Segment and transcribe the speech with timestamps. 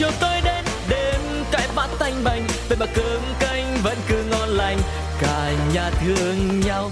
[0.00, 1.20] chiều tối đến đêm
[1.52, 4.78] cãi vã tanh bành vậy mà cơm canh vẫn cứ ngon lành
[5.20, 6.90] cả nhà thương nhau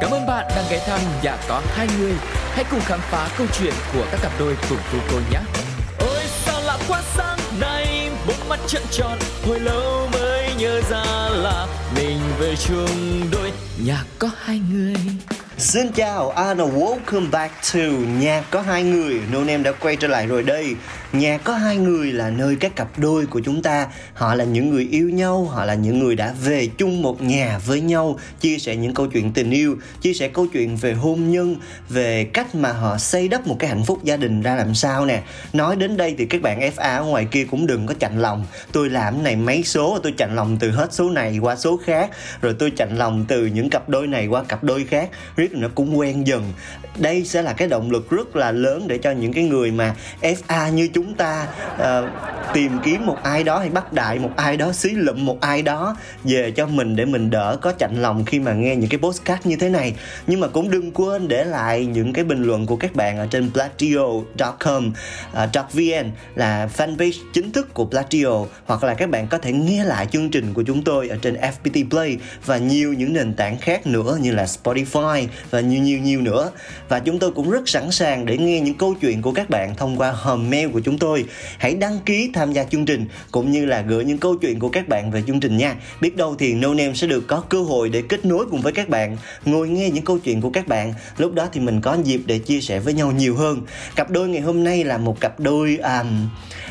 [0.00, 2.12] Cảm ơn bạn đang ghé thăm nhà có hai người.
[2.52, 5.38] Hãy cùng khám phá câu chuyện của các cặp đôi cùng cô cô nhé.
[5.98, 11.04] Ôi sao lạ quá sáng nay, bốn mắt trợn tròn, hồi lâu mới nhớ ra
[11.30, 11.66] là
[11.96, 13.52] mình về chung đôi
[13.84, 14.94] nhà có hai người.
[15.58, 17.80] Xin chào and welcome back to
[18.20, 20.76] Nhà có hai người Nôn em đã quay trở lại rồi đây
[21.18, 23.86] Nhà có hai người là nơi các cặp đôi của chúng ta.
[24.14, 27.58] Họ là những người yêu nhau, Họ là những người đã về chung một nhà
[27.66, 28.18] với nhau.
[28.40, 31.56] Chia sẻ những câu chuyện tình yêu, Chia sẻ câu chuyện về hôn nhân,
[31.88, 35.06] Về cách mà họ xây đắp một cái hạnh phúc gia đình ra làm sao
[35.06, 35.22] nè.
[35.52, 38.46] Nói đến đây thì các bạn FA ở ngoài kia cũng đừng có chạnh lòng.
[38.72, 42.10] Tôi làm này mấy số, Tôi chạnh lòng từ hết số này qua số khác.
[42.40, 45.10] Rồi tôi chạnh lòng từ những cặp đôi này qua cặp đôi khác.
[45.36, 46.52] Riết nó cũng quen dần
[46.98, 49.94] đây sẽ là cái động lực rất là lớn để cho những cái người mà
[50.22, 52.10] FA như chúng ta uh,
[52.54, 55.62] tìm kiếm một ai đó hay bắt đại một ai đó xí lụm một ai
[55.62, 58.98] đó về cho mình để mình đỡ có chạnh lòng khi mà nghe những cái
[58.98, 59.94] postcard như thế này.
[60.26, 63.26] Nhưng mà cũng đừng quên để lại những cái bình luận của các bạn ở
[63.30, 64.94] trên platio.com uh,
[65.32, 69.84] ờ, .vn là fanpage chính thức của Platio hoặc là các bạn có thể nghe
[69.84, 73.58] lại chương trình của chúng tôi ở trên FPT Play và nhiều những nền tảng
[73.58, 76.50] khác nữa như là Spotify và nhiều nhiều nhiều nữa
[76.88, 79.74] và chúng tôi cũng rất sẵn sàng để nghe những câu chuyện của các bạn
[79.74, 81.24] thông qua hòm mail của chúng tôi.
[81.58, 84.68] Hãy đăng ký tham gia chương trình cũng như là gửi những câu chuyện của
[84.68, 85.74] các bạn về chương trình nha.
[86.00, 88.72] Biết đâu thì No Name sẽ được có cơ hội để kết nối cùng với
[88.72, 90.94] các bạn ngồi nghe những câu chuyện của các bạn.
[91.18, 93.62] Lúc đó thì mình có dịp để chia sẻ với nhau nhiều hơn.
[93.96, 96.28] Cặp đôi ngày hôm nay là một cặp đôi um,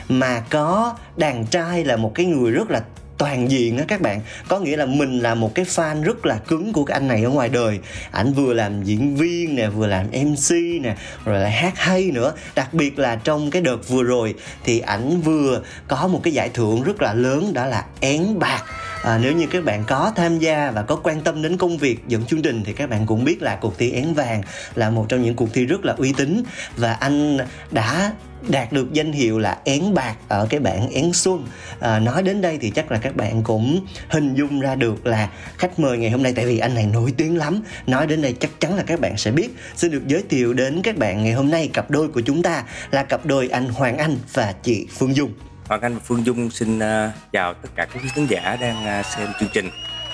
[0.10, 2.84] mà có đàn trai là một cái người rất là
[3.18, 4.22] toàn diện á các bạn.
[4.48, 7.24] Có nghĩa là mình là một cái fan rất là cứng của cái anh này
[7.24, 7.80] ở ngoài đời.
[8.12, 12.34] Ảnh vừa làm diễn viên nè vừa làm mc nè rồi lại hát hay nữa.
[12.56, 16.50] Đặc biệt là trong cái đợt vừa rồi thì ảnh vừa có một cái giải
[16.50, 18.64] thưởng rất là lớn đó là én bạc.
[19.04, 22.00] À, nếu như các bạn có tham gia và có quan tâm đến công việc
[22.08, 24.42] dẫn chương trình thì các bạn cũng biết là cuộc thi én vàng
[24.76, 26.44] là một trong những cuộc thi rất là uy tín.
[26.78, 27.38] Và anh
[27.72, 28.12] đã
[28.50, 31.48] đạt được danh hiệu là én bạc ở cái bảng én xuân
[31.80, 35.30] à, nói đến đây thì chắc là các bạn cũng hình dung ra được là
[35.58, 38.36] khách mời ngày hôm nay tại vì anh này nổi tiếng lắm nói đến đây
[38.40, 41.34] chắc chắn là các bạn sẽ biết xin được giới thiệu đến các bạn ngày
[41.34, 44.88] hôm nay cặp đôi của chúng ta là cặp đôi anh Hoàng Anh và chị
[44.98, 45.32] Phương Dung
[45.68, 48.86] Hoàng Anh và Phương Dung xin à, chào tất cả các quý khán giả đang
[48.86, 49.70] à, xem chương trình.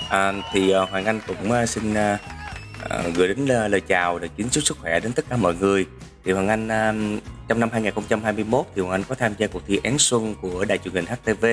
[0.09, 1.94] À, thì à, Hoàng Anh cũng xin
[3.16, 5.86] gửi đến lời chào lời kính chúc sức khỏe đến tất cả mọi người.
[6.23, 9.79] Thì Hoàng Anh uh, trong năm 2021 thì Hoàng Anh có tham gia cuộc thi
[9.83, 11.45] Én Xuân của đài truyền hình HTV.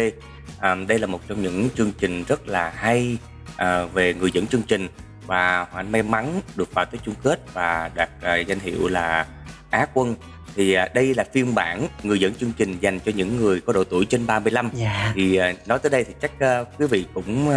[0.61, 3.19] À, đây là một trong những chương trình rất là hay
[3.53, 4.89] uh, về người dẫn chương trình.
[5.27, 8.89] Và Hoàng Anh may mắn được vào tới chung kết và đạt uh, danh hiệu
[8.89, 9.27] là
[9.71, 10.15] Á quân.
[10.57, 13.73] Thì à, đây là phiên bản người dẫn chương trình dành cho những người có
[13.73, 15.13] độ tuổi trên 35 dạ.
[15.15, 16.33] thì à, nói tới đây thì chắc
[16.79, 17.53] quý vị cũng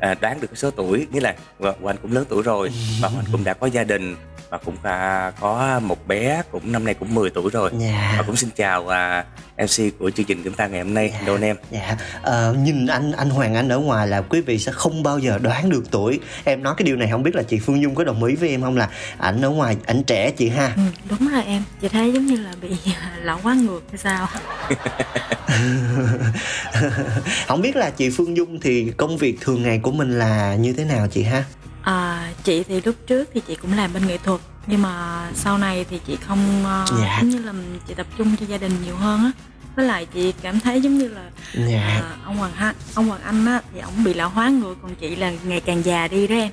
[0.00, 1.06] đoán được cái số tuổi.
[1.12, 2.70] Nghĩa là Hoàng cũng lớn tuổi rồi
[3.00, 4.16] và Hoàng cũng đã có gia đình
[4.50, 7.70] và cũng à, có một bé cũng năm nay cũng 10 tuổi rồi.
[7.78, 8.14] Dạ.
[8.18, 9.24] và cũng xin chào à,
[9.56, 11.20] MC của chương trình chúng ta ngày hôm nay dạ.
[11.26, 11.56] Đôn em.
[11.70, 11.96] Dạ.
[12.22, 15.38] à, nhìn anh anh Hoàng Anh ở ngoài là quý vị sẽ không bao giờ
[15.38, 16.20] đoán được tuổi.
[16.44, 18.48] Em nói cái điều này không biết là chị Phương Dung có đồng ý với
[18.48, 18.88] em không là
[19.18, 20.72] ảnh ở ngoài ảnh trẻ chị ha?
[20.76, 21.62] Ừ, đúng rồi em.
[21.80, 22.76] Chị thấy giống như là bị
[23.22, 24.28] lão quá ngược hay sao?
[27.46, 30.72] Không biết là chị Phương Dung thì công việc thường ngày của mình là như
[30.72, 31.44] thế nào chị ha
[31.88, 35.58] À, chị thì lúc trước thì chị cũng làm bên nghệ thuật nhưng mà sau
[35.58, 37.18] này thì chị không uh, Dạ.
[37.20, 37.52] giống như là
[37.88, 39.30] chị tập trung cho gia đình nhiều hơn á.
[39.76, 41.30] Với lại chị cảm thấy giống như là
[41.68, 41.80] dạ.
[41.80, 44.94] à, ông Hoàng Ha, ông Hoàng Anh á thì ông bị lão hóa người còn
[44.94, 46.50] chị là ngày càng già đi đó em.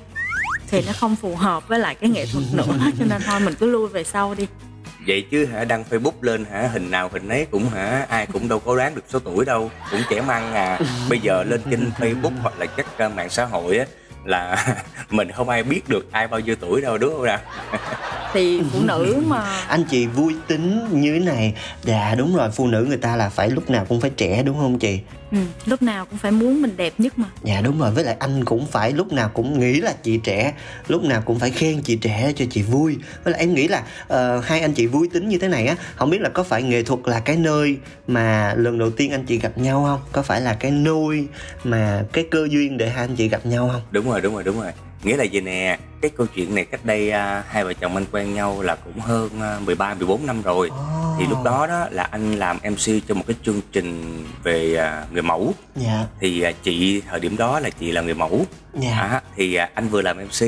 [0.68, 3.54] Thì nó không phù hợp với lại cái nghệ thuật nữa cho nên thôi mình
[3.60, 4.46] cứ lui về sau đi.
[5.06, 8.48] Vậy chứ hả đăng Facebook lên hả hình nào hình ấy cũng hả ai cũng
[8.48, 10.78] đâu có đoán được số tuổi đâu cũng trẻ măng à.
[11.08, 13.86] Bây giờ lên trên Facebook hoặc là các uh, mạng xã hội á
[14.28, 14.66] là
[15.10, 17.38] mình không ai biết được ai bao nhiêu tuổi đâu đúng không nào?
[18.32, 19.42] Thì phụ nữ mà.
[19.68, 21.54] Anh chị vui tính như thế này.
[21.82, 24.56] Dạ đúng rồi phụ nữ người ta là phải lúc nào cũng phải trẻ đúng
[24.58, 25.00] không chị
[25.32, 27.26] ừ, lúc nào cũng phải muốn mình đẹp nhất mà.
[27.42, 27.90] Dạ đúng rồi.
[27.90, 30.52] Với lại anh cũng phải lúc nào cũng nghĩ là chị trẻ
[30.88, 32.96] lúc nào cũng phải khen chị trẻ cho chị vui.
[33.24, 33.82] Với lại em nghĩ là
[34.12, 36.62] uh, hai anh chị vui tính như thế này á không biết là có phải
[36.62, 37.76] nghệ thuật là cái nơi
[38.06, 40.00] mà lần đầu tiên anh chị gặp nhau không?
[40.12, 41.26] Có phải là cái nôi
[41.64, 43.82] mà cái cơ duyên để hai anh chị gặp nhau không?
[43.90, 44.72] Đúng rồi đúng rồi đúng rồi
[45.02, 45.78] nghĩa là gì nè?
[46.00, 49.00] Cái câu chuyện này cách đây uh, hai vợ chồng anh quen nhau là cũng
[49.00, 50.70] hơn uh, 13 14 năm rồi.
[50.72, 51.18] Oh.
[51.18, 55.12] thì lúc đó đó là anh làm MC cho một cái chương trình về uh,
[55.12, 55.54] người mẫu.
[55.76, 56.04] Dạ.
[56.20, 58.44] Thì uh, chị thời điểm đó là chị là người mẫu.
[58.74, 58.90] Dạ.
[58.90, 60.46] À, thì uh, anh vừa làm MC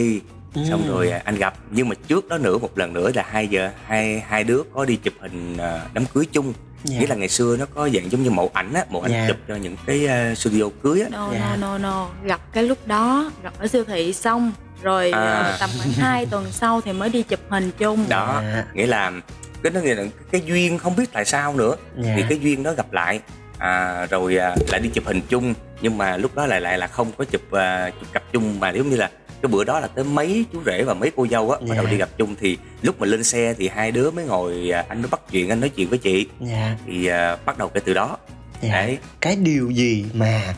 [0.54, 0.88] xong Ừ.
[0.88, 1.54] rồi uh, anh gặp.
[1.70, 4.84] Nhưng mà trước đó nữa một lần nữa là hai giờ hai hai đứa có
[4.84, 6.52] đi chụp hình uh, đám cưới chung
[6.84, 7.00] Dạ.
[7.00, 9.24] nghĩa là ngày xưa nó có dạng giống như mẫu ảnh á mẫu ảnh Dạ.
[9.28, 11.56] chụp cho những cái uh, studio cưới á no Dạ.
[11.60, 14.52] no no no gặp cái lúc đó gặp ở siêu thị xong
[14.82, 15.20] rồi À.
[15.20, 18.64] ờ, tầm khoảng 2 tuần sau thì mới đi chụp hình chung đó Dạ.
[18.74, 19.12] nghĩa là
[19.62, 22.12] cái nó nghĩa là cái duyên không biết tại sao nữa Dạ.
[22.16, 23.20] thì cái duyên đó gặp lại
[23.58, 26.86] à, rồi à, lại đi chụp hình chung nhưng mà lúc đó lại lại là
[26.86, 29.10] không có chụp à, chụp cặp chung mà giống như là
[29.42, 31.84] cái bữa đó là tới mấy chú rể và mấy cô dâu á bắt đầu
[31.84, 31.90] Dạ.
[31.90, 35.02] đi gặp chung thì lúc mà lên xe thì hai đứa mới ngồi à, anh
[35.02, 36.26] mới bắt chuyện anh nói chuyện với chị.
[36.40, 36.76] Dạ.
[36.86, 38.16] Thì à, bắt đầu kể từ đó.
[38.62, 38.68] Dạ.
[38.72, 38.98] đấy.
[39.20, 40.54] Cái điều gì mà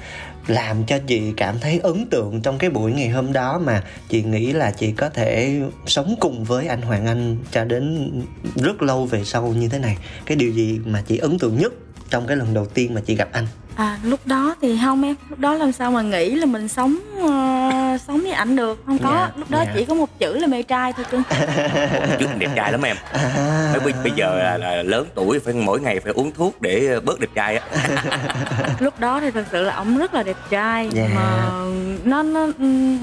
[0.46, 4.22] làm cho chị cảm thấy ấn tượng trong cái buổi ngày hôm đó mà chị
[4.22, 8.12] nghĩ là chị có thể sống cùng với anh Hoàng Anh cho đến
[8.56, 9.96] rất lâu về sau như thế này?
[10.26, 11.72] Cái điều gì mà chị ấn tượng nhất
[12.10, 13.46] trong cái lần đầu tiên mà chị gặp anh
[13.80, 15.14] à lúc đó thì không em.
[15.28, 18.82] Lúc đó làm sao mà nghĩ là mình sống ờ, sống với ảnh được?
[18.86, 19.10] Không có.
[19.10, 19.72] Dạ, lúc đó dạ.
[19.74, 21.22] chỉ có một chữ là mê trai thôi cưng
[22.18, 22.96] trước đẹp trai lắm em.
[23.12, 27.00] À, bây, bây giờ là, là lớn tuổi phải mỗi ngày phải uống thuốc để
[27.04, 27.66] bớt đẹp trai á.
[28.80, 30.88] Lúc đó thì thật sự là ổng rất là đẹp trai.
[30.92, 31.08] Dạ.
[31.14, 31.50] mà
[32.04, 32.98] nó nó ừm,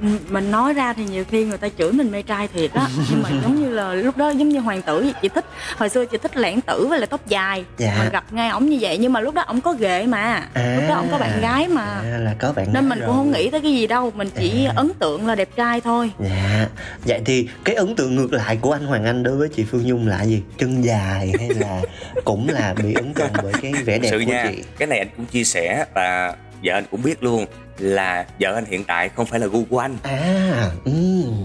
[0.00, 2.86] ừm, mình nói ra thì nhiều khi người ta chửi mình mê trai thiệt á.
[3.10, 5.44] Nhưng mà giống như là lúc đó giống như hoàng tử chị thích
[5.76, 7.64] hồi xưa chị thích lãng tử với lại tóc dài.
[7.78, 7.94] Dạ.
[7.98, 8.98] mà gặp ngay ổng như vậy.
[8.98, 10.74] Nhưng mà lúc đó ổng có ghệ mà À.
[10.80, 13.06] lúc đó ổng có bạn gái mà à, là có bạn nên gái mình cũng
[13.08, 13.16] rồi.
[13.16, 14.72] không nghĩ tới cái gì đâu mình chỉ À.
[14.76, 16.66] ấn tượng là đẹp trai thôi Dạ,
[17.06, 19.82] vậy thì cái ấn tượng ngược lại của anh Hoàng Anh đối với chị Phương
[19.86, 20.42] Nhung là gì?
[20.58, 21.82] Chân dài hay là
[22.24, 24.62] cũng là bị ấn tượng bởi cái vẻ đẹp sự của nha chị?
[24.78, 26.34] cái này anh cũng chia sẻ và
[26.64, 27.46] vợ anh cũng biết luôn
[27.78, 30.92] là vợ anh hiện tại không phải là gu của anh À, ừ,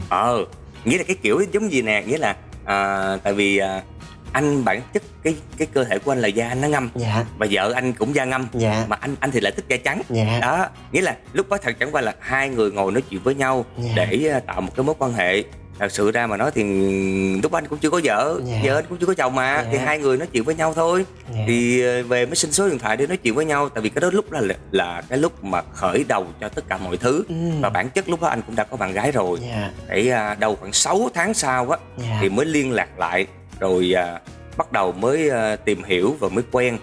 [0.09, 0.45] ờ
[0.85, 3.81] nghĩa là cái kiểu giống gì nè nghĩa là à, tại vì à,
[4.31, 7.25] anh bản chất cái cái cơ thể của anh là da anh nó ngâm dạ,
[7.37, 8.85] và vợ anh cũng da ngâm Dạ.
[8.87, 11.75] mà anh anh thì lại thích da trắng dạ, đó nghĩa là lúc đó thật
[11.79, 13.91] chẳng qua là hai người ngồi nói chuyện với nhau Dạ.
[13.95, 15.43] để à, tạo một cái mối quan hệ
[15.79, 16.63] thật sự ra mà nói thì
[17.43, 18.59] lúc anh cũng chưa có vợ Dạ.
[18.63, 19.69] vợ anh cũng chưa có chồng mà Dạ.
[19.71, 21.39] thì hai người nói chuyện với nhau thôi Dạ.
[21.47, 23.89] thì ờ, về mới xin số điện thoại để nói chuyện với nhau tại vì
[23.89, 24.41] cái đó lúc là
[24.71, 27.35] là cái lúc mà khởi đầu cho tất cả mọi thứ Ừ.
[27.61, 30.35] và bản chất lúc đó anh cũng đã có bạn gái rồi dạ, để à,
[30.39, 33.27] đầu khoảng 6 tháng sau á dạ, thì mới liên lạc lại
[33.59, 34.19] rồi à,
[34.57, 36.77] bắt đầu mới à, tìm hiểu và mới quen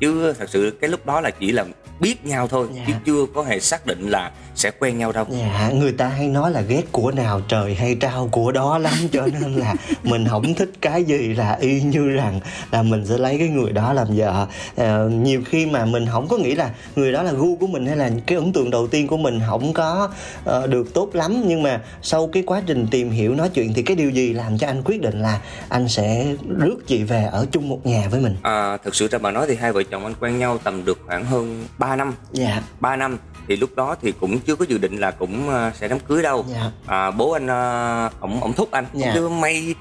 [0.00, 1.64] chứ thật sự cái lúc đó là chỉ là
[2.00, 2.82] biết nhau thôi Dạ.
[2.86, 5.26] chứ chưa có hề xác định là sẽ quen nhau đâu.
[5.30, 8.94] Dạ, người ta hay nói là ghét của nào trời hay trao của đó lắm
[9.12, 13.18] cho nên là mình không thích cái gì là y như rằng là mình sẽ
[13.18, 14.46] lấy cái người đó làm vợ.
[14.76, 17.86] Ờ, nhiều khi mà mình không có nghĩ là người đó là gu của mình
[17.86, 20.08] hay là cái ấn tượng đầu tiên của mình không có
[20.44, 21.42] ờ, được tốt lắm.
[21.46, 24.58] Nhưng mà sau cái quá trình tìm hiểu nói chuyện thì cái điều gì làm
[24.58, 26.26] cho anh quyết định là anh sẽ
[26.58, 28.36] rước chị về ở chung một nhà với mình?
[28.42, 30.98] À, thực sự ra mà nói thì hai vợ chồng anh quen nhau tầm được
[31.06, 32.14] khoảng hơn 3 năm.
[32.32, 32.62] Dạ.
[32.80, 35.88] 3 năm thì lúc đó thì cũng chưa có dự định là cũng à, sẽ
[35.88, 36.44] đám cưới đâu.
[36.48, 36.70] Dạ.
[36.86, 38.86] À, bố anh à, ổng ổng thúc anh.
[38.94, 39.10] Dạ.
[39.14, 39.74] chứ mày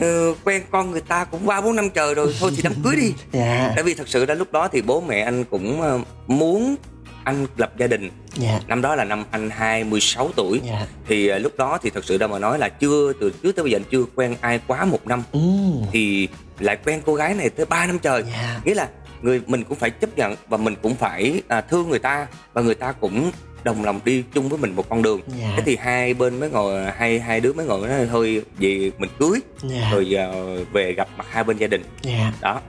[0.00, 2.96] ờ, quen con người ta cũng ba bốn năm trời rồi thôi thì đám cưới
[2.96, 3.14] đi.
[3.32, 3.72] Dạ.
[3.74, 6.76] Tại vì thật sự ra lúc đó thì bố mẹ anh cũng ờ, muốn
[7.24, 8.10] anh lập gia đình.
[8.34, 8.60] Dạ.
[8.66, 10.60] Năm đó là năm anh 26 tuổi.
[10.64, 10.86] Dạ.
[11.08, 13.62] Thì ờ, lúc đó thì thật sự ra mà nói là chưa từ trước tới
[13.62, 15.22] bây giờ anh chưa quen ai quá một năm.
[15.32, 15.40] Ừ.
[15.92, 16.28] Thì
[16.58, 18.22] lại quen cô gái này tới 3 năm trời.
[18.32, 18.60] Dạ.
[18.64, 18.88] Nghĩa là
[19.22, 22.62] người mình cũng phải chấp nhận và mình cũng phải à, thương người ta và
[22.62, 23.30] người ta cũng
[23.64, 25.20] đồng lòng đi chung với mình một con đường.
[25.40, 25.52] Dạ.
[25.56, 29.10] thế thì hai bên mới ngồi hai hai đứa mới ngồi nói thôi vì mình
[29.18, 29.40] cưới.
[29.62, 29.90] Dạ.
[29.92, 31.82] Rồi ờ, về gặp mặt hai bên gia đình.
[32.02, 32.32] Dạ.
[32.40, 32.60] Đó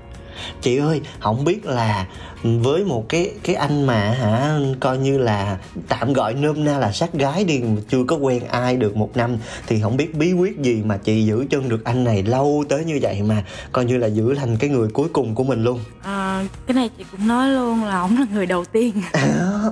[0.61, 2.05] chị ơi không biết là
[2.43, 6.91] với một cái cái anh mà hả coi như là tạm gọi nôm na là
[6.91, 10.59] sát gái đi chưa có quen ai được một năm thì không biết bí quyết
[10.59, 13.97] gì mà chị giữ chân được anh này lâu tới như vậy mà coi như
[13.97, 17.27] là giữ thành cái người cuối cùng của mình luôn à, cái này chị cũng
[17.27, 19.23] nói luôn là ổng là người đầu tiên à,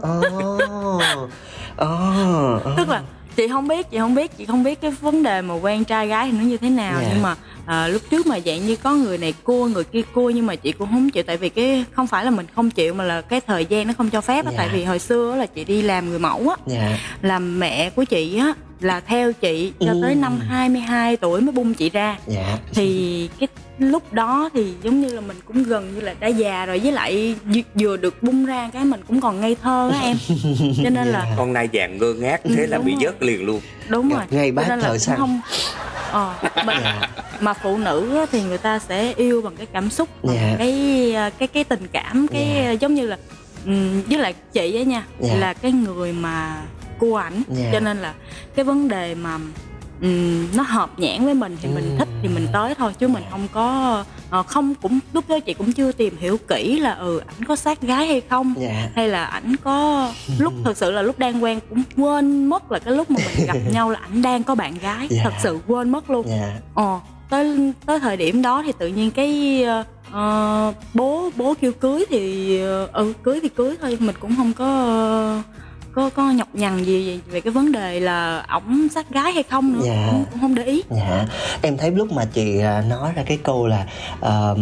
[0.01, 0.21] ồ,
[1.77, 2.73] ồ, ồ.
[2.77, 3.03] tức là
[3.37, 6.07] chị không biết chị không biết chị không biết cái vấn đề mà quen trai
[6.07, 7.07] gái thì nó như thế nào Dạ.
[7.13, 10.29] nhưng mà à, lúc trước mà dạng như có người này cua người kia cua
[10.29, 12.93] nhưng mà chị cũng không chịu tại vì cái không phải là mình không chịu
[12.93, 14.57] mà là cái thời gian nó không cho phép á Dạ.
[14.57, 18.03] tại vì hồi xưa là chị đi làm người mẫu á dạ làm mẹ của
[18.03, 20.19] chị á là theo chị cho tới Ừ.
[20.19, 23.47] năm 22 tuổi mới bung chị ra dạ thì cái
[23.79, 26.91] lúc đó thì giống như là mình cũng gần như là đã già rồi với
[26.91, 27.35] lại
[27.75, 30.17] vừa- được bung ra cái mình cũng còn ngây thơ á em
[30.83, 33.01] cho nên là con nai vàng ngơ ngác Ừ, thế là đúng bị rồi.
[33.05, 35.17] vớt liền luôn đúng rồi Ngay bát là cũng săn.
[35.17, 35.41] không
[36.11, 36.33] ờ,
[36.65, 37.09] mà, Dạ.
[37.39, 40.55] mà phụ nữ á, thì người ta sẽ yêu bằng cái cảm xúc bằng Dạ.
[40.57, 42.69] cái à, cái cái tình cảm cái Dạ.
[42.69, 43.17] à, giống như là
[43.65, 45.35] ừm, với lại chị á nha Dạ.
[45.35, 46.61] là cái người mà
[46.99, 47.69] cua ảnh Dạ.
[47.73, 48.13] cho nên là
[48.55, 49.37] cái vấn đề mà
[50.01, 51.97] ừm, nó hợp nhãn với mình thì mình Ừm.
[51.97, 55.53] thích thì mình tới thôi chứ mình không có ờ, không cũng lúc đó chị
[55.53, 59.07] cũng chưa tìm hiểu kỹ là ừ ảnh có sát gái hay không dạ hay
[59.09, 62.93] là ảnh có lúc thực sự là lúc đang quen cũng quên mất là cái
[62.93, 65.21] lúc mà mình gặp nhau là ảnh đang có bạn gái Dạ.
[65.23, 66.99] thật sự quên mất luôn dạ ờ
[67.29, 69.63] tới tới thời điểm đó thì tự nhiên cái
[70.09, 72.57] uh, bố bố kêu cưới thì
[72.93, 75.41] ừ cưới thì cưới thôi mình cũng không có
[75.97, 79.73] có có nhọc nhằn gì về cái vấn đề là ổng sát gái hay không
[79.73, 79.81] nữa?
[79.85, 80.07] Dạ.
[80.11, 80.83] cũng, cũng không để ý.
[80.89, 81.25] Dạ.
[81.61, 83.85] Em thấy lúc mà chị à, nói ra cái câu là
[84.25, 84.57] uh,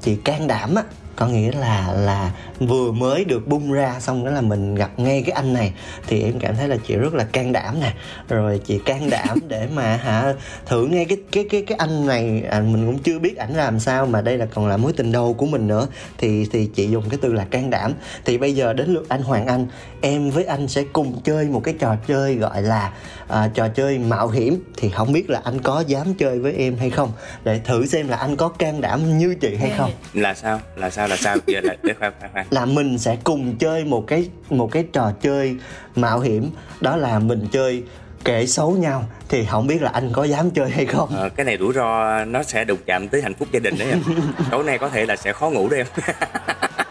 [0.00, 0.82] chị can đảm á
[1.20, 5.22] có nghĩa là là vừa mới được bung ra xong đó là mình gặp ngay
[5.26, 5.72] cái anh này.
[6.06, 7.92] Thì em cảm thấy là chị rất là can đảm nè.
[8.28, 10.34] Rồi chị can đảm để mà hả
[10.66, 12.42] thử ngay cái cái cái cái anh này.
[12.50, 15.12] À, mình cũng chưa biết ảnh làm sao mà đây là còn là mối tình
[15.12, 15.86] đầu của mình nữa.
[16.18, 17.92] Thì thì chị dùng cái từ là can đảm.
[18.24, 19.66] Thì bây giờ đến lượt anh Hoàng Anh.
[20.00, 22.92] Em với anh sẽ cùng chơi một cái trò chơi gọi là
[23.28, 24.64] à, trò chơi mạo hiểm.
[24.76, 27.12] Thì không biết là anh có dám chơi với em hay không?
[27.44, 29.90] Để thử xem là anh có can đảm như chị hay không.
[30.14, 30.60] Là sao?
[30.76, 31.36] Là sao là sao?
[31.46, 32.46] Giờ là để khoan khoan khoan.
[32.50, 35.56] Là mình sẽ cùng chơi một cái một cái trò chơi
[35.96, 36.50] mạo hiểm.
[36.80, 37.82] Đó là mình chơi
[38.24, 39.04] kể xấu nhau.
[39.28, 41.16] Thì không biết là anh có dám chơi hay không?
[41.16, 43.88] À, cái này rủi ro nó sẽ đụng chạm tới hạnh phúc gia đình đấy
[43.90, 44.02] em.
[44.50, 45.86] Tối nay có thể là sẽ khó ngủ đấy em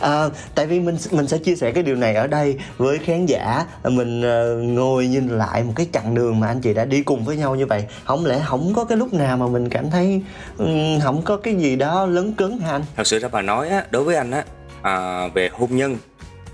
[0.00, 3.26] à, tại vì mình mình sẽ chia sẻ cái điều này ở đây với khán
[3.26, 3.64] giả.
[3.84, 7.24] Mình uh, ngồi nhìn lại một cái chặng đường mà anh chị đã đi cùng
[7.24, 7.84] với nhau như vậy.
[8.04, 10.22] Không lẽ không có cái lúc nào mà mình cảm thấy
[10.58, 12.84] um, không có cái gì đó lớn cứng hả anh?
[12.96, 14.44] Thật sự ra bà nói á đối với anh á
[14.82, 15.96] à, về hôn nhân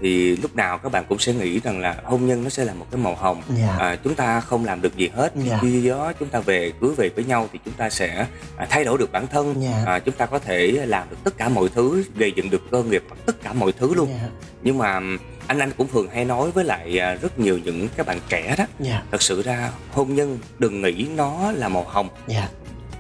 [0.02, 2.75] thì lúc nào các bạn cũng sẽ nghĩ rằng là hôn nhân nó sẽ là
[2.75, 3.61] một cái màu hồng yeah.
[3.61, 3.76] Dạ.
[3.78, 5.49] à, chúng ta không làm được gì hết yeah.
[5.49, 5.59] Dạ.
[5.62, 8.85] khi đó chúng ta về cưới về với nhau thì chúng ta sẽ à, thay
[8.85, 9.75] đổi được bản thân yeah.
[9.87, 9.92] Dạ.
[9.92, 12.82] à, chúng ta có thể làm được tất cả mọi thứ gây dựng được cơ
[12.82, 14.30] nghiệp tất cả mọi thứ luôn yeah.
[14.62, 15.00] nhưng mà
[15.47, 18.54] anh anh cũng thường hay nói với lại à, rất nhiều những các bạn trẻ
[18.59, 19.04] đó yeah.
[19.11, 22.50] thật sự ra hôn nhân đừng nghĩ nó là màu hồng yeah.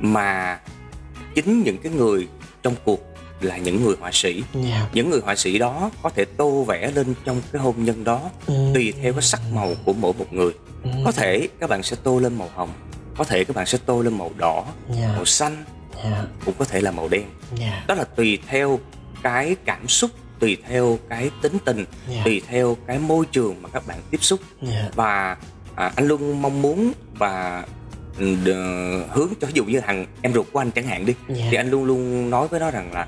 [0.00, 0.58] mà
[1.34, 2.28] chính những cái người
[2.62, 3.11] trong cuộc
[3.44, 4.66] là những người họa sĩ yeah.
[4.68, 4.88] Dạ.
[4.92, 8.30] những người họa sĩ đó có thể tô vẽ lên trong cái hôn nhân đó
[8.46, 8.54] ừ.
[8.74, 10.52] tùy theo cái sắc màu của mỗi một người
[10.84, 10.90] ừ.
[11.04, 12.70] có thể các bạn sẽ tô lên màu hồng
[13.16, 15.00] có thể các bạn sẽ tô lên màu đỏ yeah.
[15.00, 15.12] Dạ.
[15.16, 15.64] màu xanh
[16.02, 16.12] yeah.
[16.12, 16.24] Dạ.
[16.44, 17.24] cũng có thể là màu đen
[17.60, 17.86] yeah.
[17.86, 18.78] đó là tùy theo
[19.22, 22.24] cái cảm xúc tùy theo cái tính tình yeah.
[22.24, 24.40] tùy theo cái môi trường mà các bạn tiếp xúc
[24.72, 24.94] yeah.
[24.94, 25.36] và
[25.74, 27.64] à, anh luôn mong muốn và
[28.18, 28.36] ừ,
[29.10, 31.48] hướng cho ví dụ như thằng em ruột của anh chẳng hạn đi yeah.
[31.50, 33.06] thì anh luôn luôn nói với nó rằng là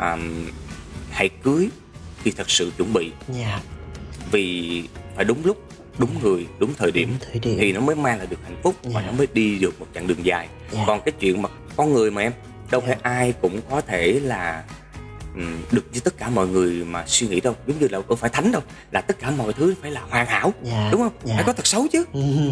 [0.00, 0.46] um,
[1.10, 1.68] hãy cưới
[2.24, 3.40] thì thật sự chuẩn bị yeah.
[3.40, 3.60] Dạ.
[4.30, 4.82] vì
[5.16, 5.64] phải đúng lúc
[5.98, 7.56] đúng người đúng thời điểm, đúng thời điểm.
[7.60, 8.94] thì nó mới mang lại được hạnh phúc yeah.
[8.94, 9.06] và dạ.
[9.06, 10.72] nó mới đi được một chặng đường dài yeah.
[10.72, 10.84] Dạ.
[10.86, 12.32] còn cái chuyện mà con người mà em
[12.70, 12.98] đâu yeah.
[13.02, 14.64] phải ai cũng có thể là
[15.34, 18.16] um, được như tất cả mọi người mà suy nghĩ đâu giống như là đâu
[18.16, 20.92] phải thánh đâu là tất cả mọi thứ phải là hoàn hảo yeah.
[20.92, 21.36] đúng không yeah.
[21.36, 22.04] phải có thật xấu chứ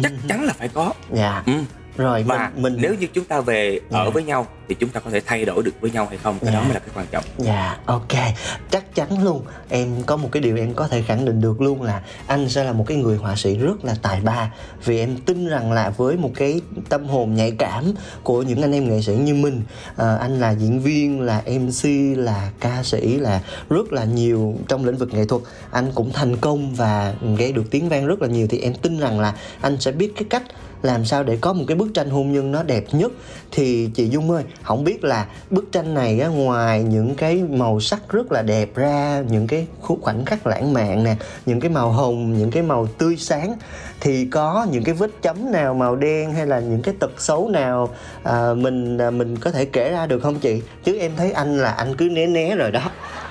[0.03, 1.45] chắc chắn là phải có yeah.
[1.45, 1.53] ừ
[1.99, 3.91] rồi và mình, mình nếu như chúng ta về yeah.
[3.91, 4.09] ở dạ.
[4.09, 6.51] với nhau thì chúng ta có thể thay đổi được với nhau hay không cái
[6.51, 6.53] yeah.
[6.53, 6.67] đó dạ.
[6.67, 8.35] mới là cái quan trọng dạ yeah, ok
[8.71, 11.81] chắc chắn luôn em có một cái điều em có thể khẳng định được luôn
[11.81, 14.51] là anh sẽ là một cái người họa sĩ rất là tài ba
[14.85, 18.71] vì em tin rằng là với một cái tâm hồn nhạy cảm của những anh
[18.71, 19.61] em nghệ sĩ như mình
[19.95, 24.85] à, anh là diễn viên là mc là ca sĩ là rất là nhiều trong
[24.85, 25.41] lĩnh vực nghệ thuật
[25.71, 28.99] anh cũng thành công và gây được tiếng vang rất là nhiều thì em tin
[28.99, 30.43] rằng là anh sẽ biết cái cách
[30.81, 33.11] làm sao để có một cái bức tranh hôn nhân nó đẹp nhất?
[33.51, 37.79] Thì chị Dung ơi không biết là bức tranh này á, ngoài những cái màu
[37.79, 39.67] sắc rất là đẹp ra những cái
[40.01, 43.53] khoảnh khắc lãng mạn nè những cái màu hồng những cái màu tươi sáng
[43.99, 47.49] thì có những cái vết chấm nào màu đen hay là những cái tật xấu
[47.49, 47.89] nào
[48.23, 50.61] à, mình à, mình có thể kể ra được không chị?
[50.83, 52.81] Chứ em thấy anh là anh cứ né né rồi đó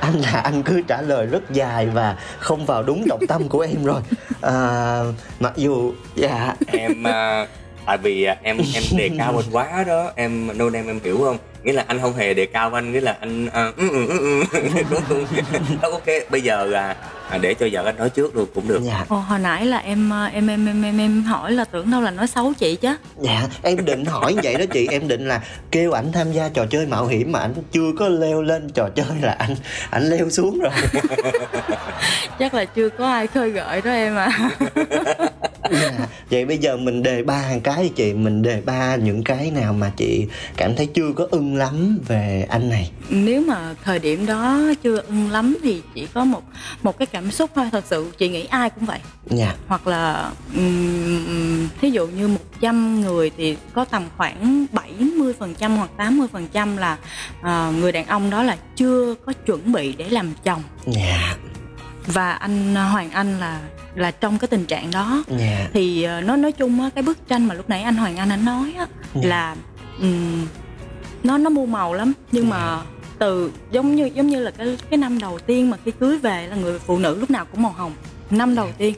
[0.00, 3.60] anh là anh cứ trả lời rất dài và không vào đúng trọng tâm của
[3.60, 4.00] em rồi.
[4.40, 5.00] À,
[5.40, 6.54] mặc dù dạ.
[6.66, 7.48] Em uh,
[7.86, 10.12] tại vì uh, em em đề cao mình quá đó.
[10.16, 11.38] Em nôn em em hiểu không?
[11.62, 14.44] Nghĩa là anh không hề đề cao anh nghĩa là anh uh, ừ, ừ, ừ,
[14.90, 15.24] đúng không
[15.92, 16.96] ok bây giờ uh,
[17.30, 18.80] à, để cho vợ anh nói trước luôn cũng được.
[18.84, 19.04] Dạ.
[19.08, 22.10] Ồ, hồi nãy là em em em em em em hỏi là tưởng đâu là
[22.10, 22.94] nói xấu chị chứ.
[23.20, 24.88] Dạ em định hỏi vậy đó chị.
[24.90, 28.08] Em định là kêu ảnh tham gia trò chơi mạo hiểm mà ảnh chưa có
[28.08, 29.56] leo lên trò chơi là anh
[29.90, 30.72] ảnh leo xuống rồi.
[32.38, 34.50] Chắc là chưa có ai khơi gợi đó em à
[35.70, 35.92] dạ.
[36.30, 39.72] vậy bây giờ mình đề ba hàng cái chị mình đề ba những cái nào
[39.72, 44.26] mà chị cảm thấy chưa có ưng lắm về anh này nếu mà thời điểm
[44.26, 46.42] đó chưa ưng lắm thì chỉ có một
[46.82, 49.54] một cái cảm xúc thôi thật sự chị nghĩ ai cũng vậy dạ.
[49.68, 55.76] hoặc là um, thí dụ như 100 người thì có tầm khoảng 70 phần trăm
[55.76, 56.98] hoặc 80 phần trăm là
[57.40, 61.36] uh, người đàn ông đó là chưa có chuẩn bị để làm chồng dạ.
[62.06, 63.60] và anh Hoàng Anh là
[63.98, 65.40] là trong cái tình trạng đó yeah.
[65.40, 65.68] Dạ.
[65.72, 68.28] thì uh, nó nói chung á cái bức tranh mà lúc nãy anh Hoàng Anh
[68.28, 68.88] anh nói á yeah.
[69.14, 69.28] Dạ.
[69.28, 69.56] là
[70.00, 70.46] um,
[71.22, 72.60] nó nó mua màu lắm nhưng yeah.
[72.60, 72.82] mà
[73.18, 76.46] từ giống như giống như là cái cái năm đầu tiên mà khi cưới về
[76.46, 77.92] là người phụ nữ lúc nào cũng màu hồng
[78.30, 78.94] năm đầu tiên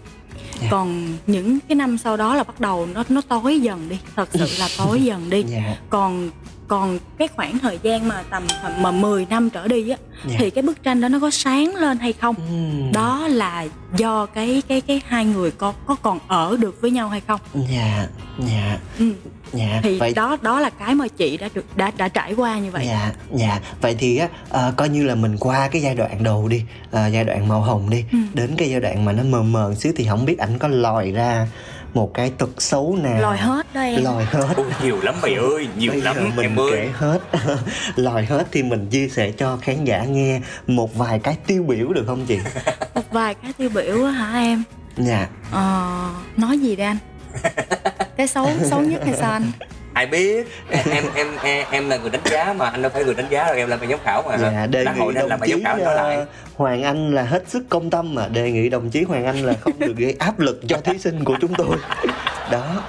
[0.61, 0.71] yeah.
[0.71, 4.29] còn những cái năm sau đó là bắt đầu nó nó tối dần đi thật
[4.33, 5.79] sự là tối dần đi yeah.
[5.91, 6.31] còn
[6.69, 8.43] còn cái khoảng thời gian mà tầm
[8.81, 9.97] mà 10 năm trở đi á
[10.29, 10.41] yeah.
[10.41, 12.93] thì cái bức tranh đó nó có sáng lên hay không mm.
[12.93, 17.09] đó là do cái cái cái hai người có có còn ở được với nhau
[17.09, 17.41] hay không
[17.71, 18.07] dạ
[18.39, 19.13] dạ ừ.
[19.53, 20.13] Dạ thì vậy...
[20.15, 22.87] đó đó là cái mà chị đã được đã đã trải qua như vậy.
[22.87, 23.61] Dạ dạ.
[23.81, 24.29] Vậy thì á
[24.69, 27.61] uh, coi như là mình qua cái giai đoạn đầu đi uh, giai đoạn màu
[27.61, 28.05] hồng đi.
[28.13, 28.19] Ừ.
[28.35, 31.11] đến cái giai đoạn mà nó mờ mờ xíu thì không biết ảnh có lòi
[31.11, 31.47] ra
[31.95, 33.21] một cái tật xấu nào.
[33.21, 34.55] Lòi hết đây lòi hết.
[34.57, 36.71] Ôi, nhiều lắm mày ơi nhiều Bây lắm mình em ơi.
[36.73, 37.19] kể hết.
[37.97, 41.93] Lòi hết thì mình chia sẻ cho khán giả nghe một vài cái tiêu biểu
[41.93, 42.39] được không chị?
[42.95, 44.63] Một vài cái tiêu biểu hả em?
[44.97, 45.29] Dạ.
[45.51, 46.97] Ờ nói gì đây anh
[48.17, 49.53] cái xấu xấu nhất hay sao anh?
[49.95, 50.47] Ai biết.
[50.71, 53.47] Em em em em là người đánh giá mà anh đâu phải người đánh giá
[53.47, 54.39] rồi em là ban giám khảo mà.
[54.39, 56.19] Dạ, đề nghị hội nên là ban giám khảo trở lại.
[56.57, 59.53] Hoàng Anh là hết sức công tâm mà đề nghị đồng chí Hoàng Anh là
[59.61, 61.77] không được gây áp lực cho thí sinh của chúng tôi.
[62.51, 62.83] Đó.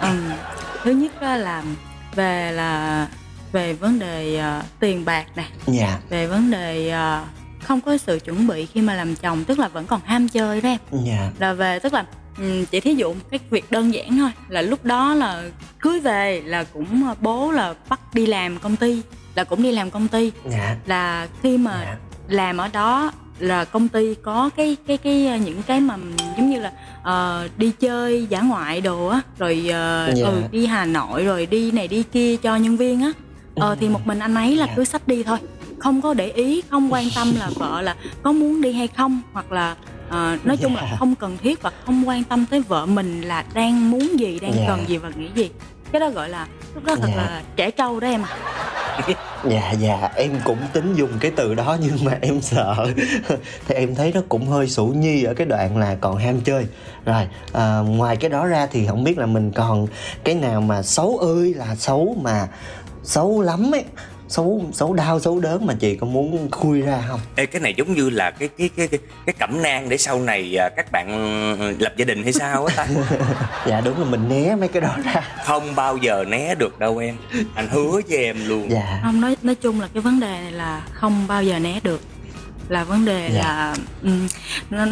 [0.00, 0.08] Ừ,
[0.82, 1.62] thứ nhất là
[2.14, 3.06] về là
[3.52, 5.44] về vấn đề uh, tiền bạc nè.
[5.66, 5.98] Dạ.
[6.08, 9.68] về vấn đề uh, không có sự chuẩn bị khi mà làm chồng tức là
[9.68, 11.30] vẫn còn ham chơi đó em dạ.
[11.38, 12.04] là về tức là
[12.38, 15.42] Ừ, chỉ thí dụ cái việc đơn giản thôi là lúc đó là
[15.80, 19.02] cưới về là cũng ờ, bố là bắt đi làm công ty
[19.34, 20.76] là cũng đi làm công ty dạ.
[20.86, 21.96] là khi mà dạ.
[22.28, 25.96] làm ở đó là công ty có cái cái cái ờ, những cái mà
[26.36, 30.26] giống như là uh, đi chơi giả ngoại đồ á rồi uh, dạ.
[30.26, 33.12] ừ, đi Hà Nội rồi đi này đi kia cho nhân viên á
[33.54, 34.72] ờ thì một mình anh ấy là dạ.
[34.76, 35.38] cứ sách đi thôi
[35.78, 39.20] không có để ý không quan tâm là vợ là có muốn đi hay không
[39.32, 39.76] hoặc là
[40.08, 43.44] à, nói chung là không cần thiết và không quan tâm tới vợ mình là
[43.54, 44.68] đang muốn gì đang yeah.
[44.68, 45.50] cần gì và nghĩ gì.
[45.92, 47.18] Cái đó gọi là lúc đó thật yeah.
[47.18, 48.36] là trẻ trâu đó em à
[49.44, 52.86] dạ dạ em cũng tính dùng cái từ đó nhưng mà em sợ.
[53.68, 56.66] Thì em thấy nó cũng hơi sủ nhi ở cái đoạn là còn ham chơi.
[57.04, 59.86] Rồi à, ngoài cái đó ra thì không biết là mình còn
[60.24, 62.48] cái nào mà xấu ơi là xấu mà
[63.02, 63.84] xấu lắm ấy
[64.28, 67.20] xấu xấu đau xấu đớn mà chị có muốn khui ra không?
[67.36, 70.20] Ê, cái này giống như là cái cái cái cái, cái cẩm nang để sau
[70.20, 71.08] này à, các bạn
[71.80, 72.86] lập gia đình hay sao á ta?
[73.66, 75.20] Dạ đúng là mình né mấy cái đó ra.
[75.44, 77.16] Không bao giờ né được đâu em.
[77.54, 78.70] Anh hứa với em luôn.
[78.70, 79.00] Dạ.
[79.04, 82.00] Không nói nói chung là cái vấn đề này là không bao giờ né được
[82.68, 83.40] là vấn đề dạ.
[83.42, 84.26] là um,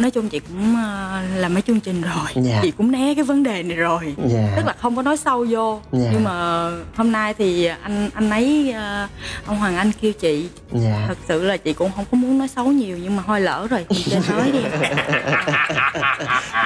[0.01, 2.59] nói chung chị cũng uh, làm mấy chương trình rồi dạ.
[2.61, 4.53] chị cũng né cái vấn đề này rồi dạ.
[4.55, 6.09] tức là không có nói sâu vô dạ.
[6.11, 9.09] nhưng mà hôm nay thì anh anh ấy uh,
[9.47, 11.05] ông hoàng anh kêu chị dạ.
[11.07, 13.67] thật sự là chị cũng không có muốn nói xấu nhiều nhưng mà thôi lỡ
[13.69, 14.59] rồi mình chơi nói đi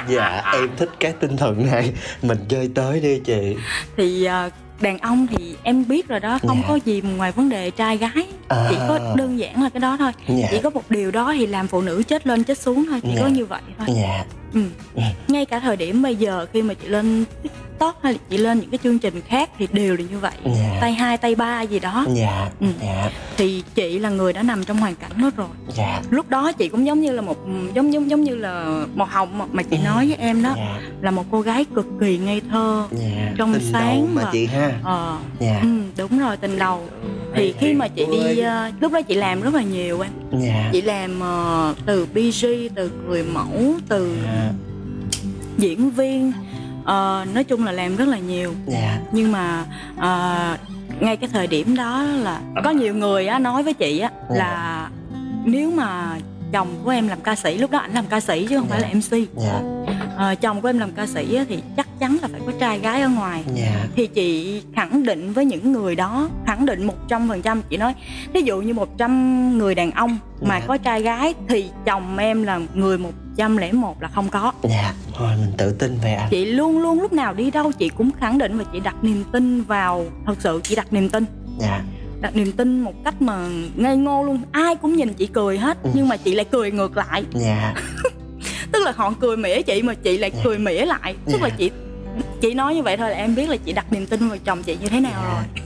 [0.14, 1.92] dạ em thích cái tinh thần này
[2.22, 3.56] mình chơi tới đi chị
[3.96, 6.68] thì uh, đàn ông thì em biết rồi đó không yeah.
[6.68, 6.68] Dạ.
[6.68, 8.66] có gì ngoài vấn đề trai gái à.
[8.70, 10.40] chỉ có đơn giản là cái đó thôi yeah.
[10.40, 10.48] Dạ.
[10.50, 13.08] chỉ có một điều đó thì làm phụ nữ chết lên chết xuống thôi chỉ
[13.08, 13.20] yeah.
[13.20, 13.34] có dạ.
[13.34, 14.26] như vậy thôi yeah.
[14.54, 14.60] ừ.
[15.28, 17.24] ngay cả thời điểm bây giờ khi mà chị lên
[17.80, 20.32] tiktok hay là chị lên những cái chương trình khác thì đều là như vậy
[20.44, 20.80] yeah.
[20.80, 22.52] tay hai tay ba gì đó yeah.
[22.60, 22.66] Ừ.
[22.82, 23.12] Yeah.
[23.36, 26.02] thì chị là người đã nằm trong hoàn cảnh đó rồi yeah.
[26.10, 27.36] lúc đó chị cũng giống như là một
[27.74, 30.82] giống giống giống như là một hồng mà chị nói với em đó yeah.
[31.00, 33.32] là một cô gái cực kỳ ngây thơ yeah.
[33.36, 35.62] trong tình sáng mà chị ha ờ yeah.
[35.62, 36.82] ừ, đúng rồi tình đầu
[37.34, 40.72] thì khi mà chị đi uh, lúc đó chị làm rất là nhiều em yeah.
[40.72, 44.54] chị làm uh, từ BG từ người mẫu từ yeah.
[45.58, 46.32] diễn viên
[46.80, 49.00] uh, nói chung là làm rất là nhiều yeah.
[49.12, 49.64] nhưng mà
[49.96, 54.08] uh, ngay cái thời điểm đó là có nhiều người á nói với chị á
[54.08, 54.38] yeah.
[54.38, 54.88] là
[55.44, 56.18] nếu mà
[56.52, 58.80] chồng của em làm ca sĩ lúc đó ảnh làm ca sĩ chứ không yeah.
[58.82, 59.12] phải là mc
[59.42, 59.62] yeah.
[60.16, 62.78] à, chồng của em làm ca sĩ á, thì chắc chắn là phải có trai
[62.78, 63.88] gái ở ngoài yeah.
[63.96, 67.76] thì chị khẳng định với những người đó khẳng định một trăm phần trăm chị
[67.76, 67.94] nói
[68.32, 70.68] ví dụ như một trăm người đàn ông mà yeah.
[70.68, 74.52] có trai gái thì chồng em là người một trăm lẻ một là không có.
[74.62, 74.94] Dạ.
[75.14, 76.28] Thôi mình tự tin về anh.
[76.30, 79.24] Chị luôn luôn lúc nào đi đâu chị cũng khẳng định và chị đặt niềm
[79.32, 81.24] tin vào thật sự chị đặt niềm tin.
[81.58, 81.80] Dạ.
[82.20, 84.42] Đặt niềm tin một cách mà ngây ngô luôn.
[84.52, 85.90] Ai cũng nhìn chị cười hết ừ.
[85.94, 87.24] nhưng mà chị lại cười ngược lại.
[87.34, 87.74] Dạ.
[88.72, 90.40] Tức là họ cười mỉa chị mà chị lại dạ.
[90.44, 91.14] cười mỉa lại.
[91.26, 91.48] Tức dạ.
[91.48, 91.70] là chị
[92.40, 94.62] chị nói như vậy thôi là em biết là chị đặt niềm tin vào chồng
[94.62, 95.34] chị như thế nào dạ.
[95.34, 95.64] rồi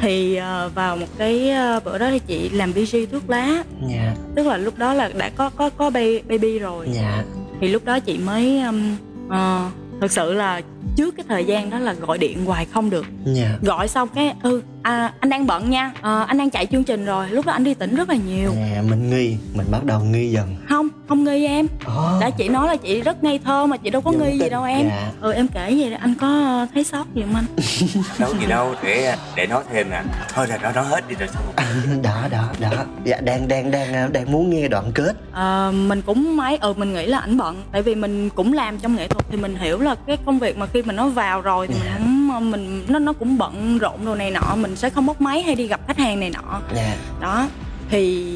[0.00, 4.14] thì uh, vào một cái uh, bữa đó thì chị làm VG thuốc lá dạ.
[4.34, 7.24] tức là lúc đó là đã có có có baby, rồi dạ.
[7.60, 10.60] thì lúc đó chị mới um, uh, thật sự là
[10.96, 13.06] trước cái thời gian đó là gọi điện hoài không được
[13.36, 13.62] yeah.
[13.62, 15.92] gọi xong cái ừ à, anh đang bận nha.
[16.02, 17.28] À, anh đang chạy chương trình rồi.
[17.30, 18.52] Lúc đó anh đi tỉnh rất là nhiều.
[18.56, 19.36] À, mình nghi.
[19.54, 20.56] Mình bắt đầu nghi dần.
[20.68, 21.66] Không không nghi em.
[21.66, 22.20] Oh.
[22.20, 24.64] đã chị nói là chị rất ngây thơ mà chị đâu có nghi gì đâu
[24.64, 24.88] em.
[24.88, 25.10] Dạ.
[25.20, 27.44] ừ em kể gì anh có thấy sót gì không anh?
[28.18, 30.02] Đâu gì đâu để để nói thêm nè.
[30.34, 31.42] Thôi là nó nói hết đi rồi xong.
[32.02, 32.70] Đó đó đó.
[33.04, 35.16] Dạ đang đang đang đang muốn nghe đoạn kết.
[35.32, 37.62] À, mình cũng máy ừ mình nghĩ là ảnh bận.
[37.72, 40.58] Tại vì mình cũng làm trong nghệ thuật thì mình hiểu là cái công việc
[40.58, 42.00] mà khi mà nó vào rồi thì yeah.
[42.00, 45.42] mình mình nó nó cũng bận rộn đồ này nọ mình sẽ không bốc máy
[45.42, 46.98] hay đi gặp khách hàng này nọ yeah.
[47.20, 47.48] đó
[47.90, 48.26] thì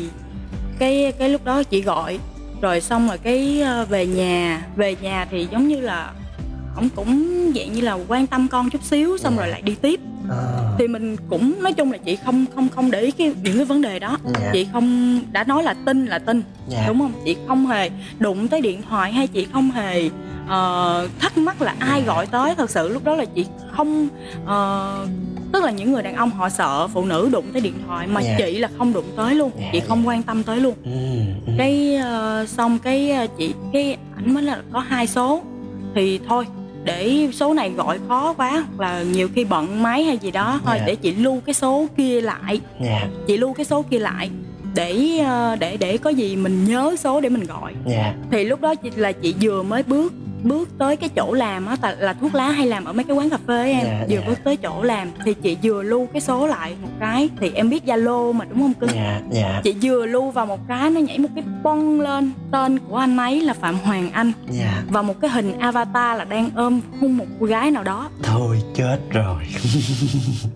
[0.79, 2.19] cái cái lúc đó chị gọi
[2.61, 6.13] rồi xong rồi cái ờ, về nhà về nhà thì giống như là
[6.77, 9.41] ông cũng dạng như là quan tâm con chút xíu xong yeah.
[9.41, 10.01] rồi lại đi tiếp
[10.31, 10.37] à.
[10.79, 13.65] thì mình cũng nói chung là chị không không không để ý cái những cái
[13.65, 14.43] vấn đề đó yeah.
[14.43, 14.51] Dạ.
[14.53, 16.69] chị không đã nói là tin là tin yeah.
[16.69, 16.85] Dạ.
[16.89, 20.11] đúng không chị không hề đụng tới điện thoại hay chị không hề
[20.45, 24.09] uh, thắc mắc là ai gọi tới thật sự lúc đó là chị không
[24.45, 25.09] uh,
[25.53, 28.21] tức là những người đàn ông họ sợ phụ nữ đụng tới điện thoại mà
[28.21, 28.39] yeah.
[28.39, 28.47] Dạ.
[28.47, 30.09] chị là không đụng tới luôn yeah, chị không yeah.
[30.09, 31.99] quan tâm tới luôn mm, cái
[32.43, 35.43] uh, xong cái chị cái ảnh mới là có hai số
[35.95, 36.47] thì thôi
[36.85, 40.61] để số này gọi khó quá hoặc là nhiều khi bận máy hay gì đó
[40.65, 40.81] thôi yeah.
[40.81, 40.87] Dạ.
[40.87, 43.03] để chị lưu cái số kia lại yeah.
[43.03, 43.09] Dạ.
[43.27, 44.31] chị lưu cái số kia lại
[44.75, 45.25] để
[45.61, 48.15] để để có gì mình nhớ số để mình gọi yeah.
[48.31, 51.77] thì lúc đó chị là chị vừa mới bước bước tới cái chỗ làm á
[51.99, 54.29] là thuốc lá hay làm ở mấy cái quán cà phê em yeah, vừa yeah.
[54.29, 57.71] bước tới chỗ làm thì chị vừa lưu cái số lại một cái thì em
[57.71, 59.63] biết zalo mà đúng không cưng yeah, yeah.
[59.65, 63.17] chị vừa lưu vào một cái nó nhảy một cái bông lên tên của anh
[63.17, 64.75] ấy là phạm hoàng anh yeah.
[64.89, 68.63] và một cái hình avatar là đang ôm hôn một cô gái nào đó thôi
[68.75, 69.43] chết rồi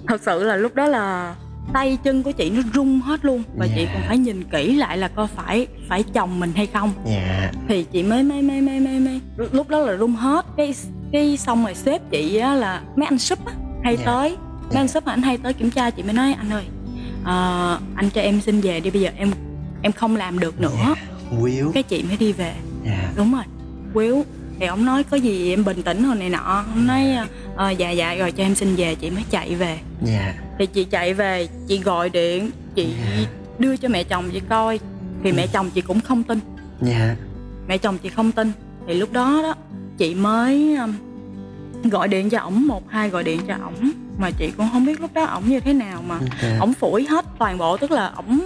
[0.08, 1.34] thật sự là lúc đó là
[1.72, 3.78] tay chân của chị nó rung hết luôn và yeah.
[3.78, 7.54] chị còn phải nhìn kỹ lại là có phải phải chồng mình hay không yeah.
[7.68, 9.20] thì chị mới mới mới mới mới mới
[9.52, 10.74] lúc đó là rung hết cái
[11.12, 13.52] cái xong rồi sếp chị á là mấy anh súp á
[13.84, 14.06] hay yeah.
[14.06, 14.76] tới mấy yeah.
[14.76, 16.64] anh súp anh hay tới kiểm tra chị mới nói anh ơi
[17.20, 19.30] uh, anh cho em xin về đi bây giờ em
[19.82, 20.98] em không làm được nữa yeah.
[21.40, 21.72] Will.
[21.72, 23.16] cái chị mới đi về yeah.
[23.16, 23.44] đúng rồi
[23.94, 24.22] Will
[24.60, 27.16] thì ông nói có gì em bình tĩnh hồi này nọ ông nói
[27.56, 30.34] ờ dạ dạ rồi cho em xin về chị mới chạy về dạ yeah.
[30.58, 33.18] thì chị chạy về chị gọi điện chị yeah.
[33.20, 33.28] Dạ.
[33.58, 34.80] đưa cho mẹ chồng chị coi
[35.22, 36.40] thì mẹ chồng chị cũng không tin
[36.80, 37.18] dạ yeah.
[37.68, 38.52] mẹ chồng chị không tin
[38.86, 39.54] thì lúc đó đó
[39.98, 40.94] chị mới um,
[41.90, 45.00] gọi điện cho ổng một hai gọi điện cho ổng mà chị cũng không biết
[45.00, 46.58] lúc đó ổng như thế nào mà okay.
[46.58, 48.40] ổng phủi hết toàn bộ tức là ổng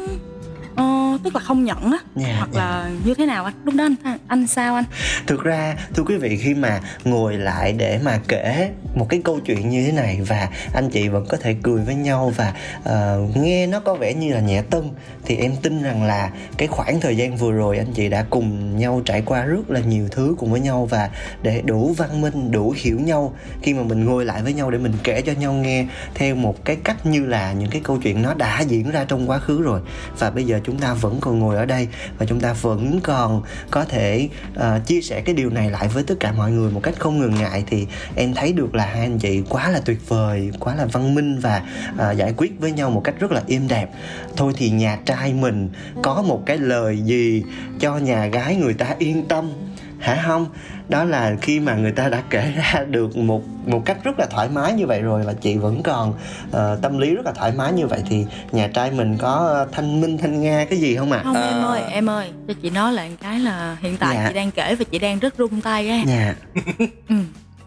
[1.24, 2.54] Tức là không nhận á yeah, dạ, hoặc yeah.
[2.54, 3.00] là dạ.
[3.04, 4.84] như thế nào anh lúc đó anh anh sao anh
[5.26, 9.40] thực ra thưa quý vị khi mà ngồi lại để mà kể một cái câu
[9.40, 13.36] chuyện như thế này và anh chị vẫn có thể cười với nhau và uh,
[13.36, 14.82] nghe nó có vẻ như là nhẹ tân
[15.24, 18.76] thì em tin rằng là cái khoảng thời gian vừa rồi anh chị đã cùng
[18.78, 21.10] nhau trải qua rất là nhiều thứ cùng với nhau và
[21.42, 24.78] để đủ văn minh đủ hiểu nhau khi mà mình ngồi lại với nhau để
[24.78, 28.22] mình kể cho nhau nghe theo một cái cách như là những cái câu chuyện
[28.22, 29.80] nó đã diễn ra trong quá khứ rồi
[30.18, 33.42] và bây giờ chúng ta vẫn còn ngồi ở đây và chúng ta vẫn còn
[33.70, 36.80] có thể uh, chia sẻ cái điều này lại với tất cả mọi người một
[36.82, 37.86] cách không ngừng ngại thì
[38.16, 41.38] em thấy được là hai anh chị quá là tuyệt vời quá là văn minh
[41.38, 41.62] và
[41.94, 43.90] uh, giải quyết với nhau một cách rất là êm đẹp.
[44.36, 45.70] Thôi thì nhà trai mình
[46.02, 47.42] có một cái lời gì
[47.80, 49.52] cho nhà gái người ta yên tâm?
[50.00, 50.22] Hả?
[50.26, 50.46] Không.
[50.88, 54.26] Đó là khi mà người ta đã kể ra được một một cách rất là
[54.30, 56.14] thoải mái như vậy rồi và chị vẫn còn
[56.50, 60.00] uh, tâm lý rất là thoải mái như vậy thì nhà trai mình có thanh
[60.00, 61.18] minh thanh nga cái gì không ạ?
[61.18, 61.24] À?
[61.24, 62.30] không em ơi em ơi.
[62.48, 64.28] Cho chị nói lại cái là hiện tại dạ.
[64.28, 66.02] chị đang kể và chị đang rất run tay á.
[66.06, 66.34] Dạ.
[67.08, 67.16] Ừ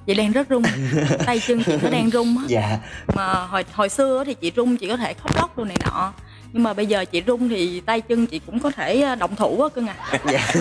[0.06, 0.64] chị đang rất run.
[1.26, 2.44] Tay chân chị nó đang run á.
[2.48, 2.80] Dạ.
[3.16, 6.14] Mà hồi hồi xưa thì chị run chị có thể khóc lóc đồ này nọ
[6.54, 9.36] nhưng mà bây giờ chị rung thì tay chân chị cũng có thể ờ, động
[9.36, 9.96] thủ á cưng à.
[10.32, 10.54] Dạ.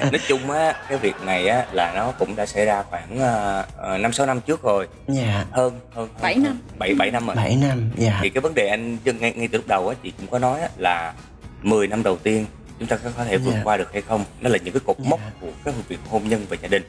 [0.12, 3.64] nói chung á cái việc này á là nó cũng đã xảy ra khoảng ờ,
[3.76, 4.88] ờ, năm uh, sáu năm trước rồi.
[5.08, 5.44] Dạ.
[5.50, 6.58] Hơn hơn bảy năm.
[6.78, 7.36] bảy bảy năm rồi.
[7.36, 8.18] Bảy năm dạ.
[8.22, 10.38] Thì cái vấn đề anh chân ngay, ngay từ lúc đầu á chị cũng có
[10.38, 11.14] nói á, là
[11.62, 12.46] 10 năm đầu tiên
[12.78, 13.56] chúng ta có thể vượt yeah.
[13.56, 13.64] Dạ.
[13.64, 14.24] qua được hay không?
[14.40, 15.32] Nó là những cái cột mốc yeah.
[15.40, 16.82] của cái việc hôn nhân và gia đình.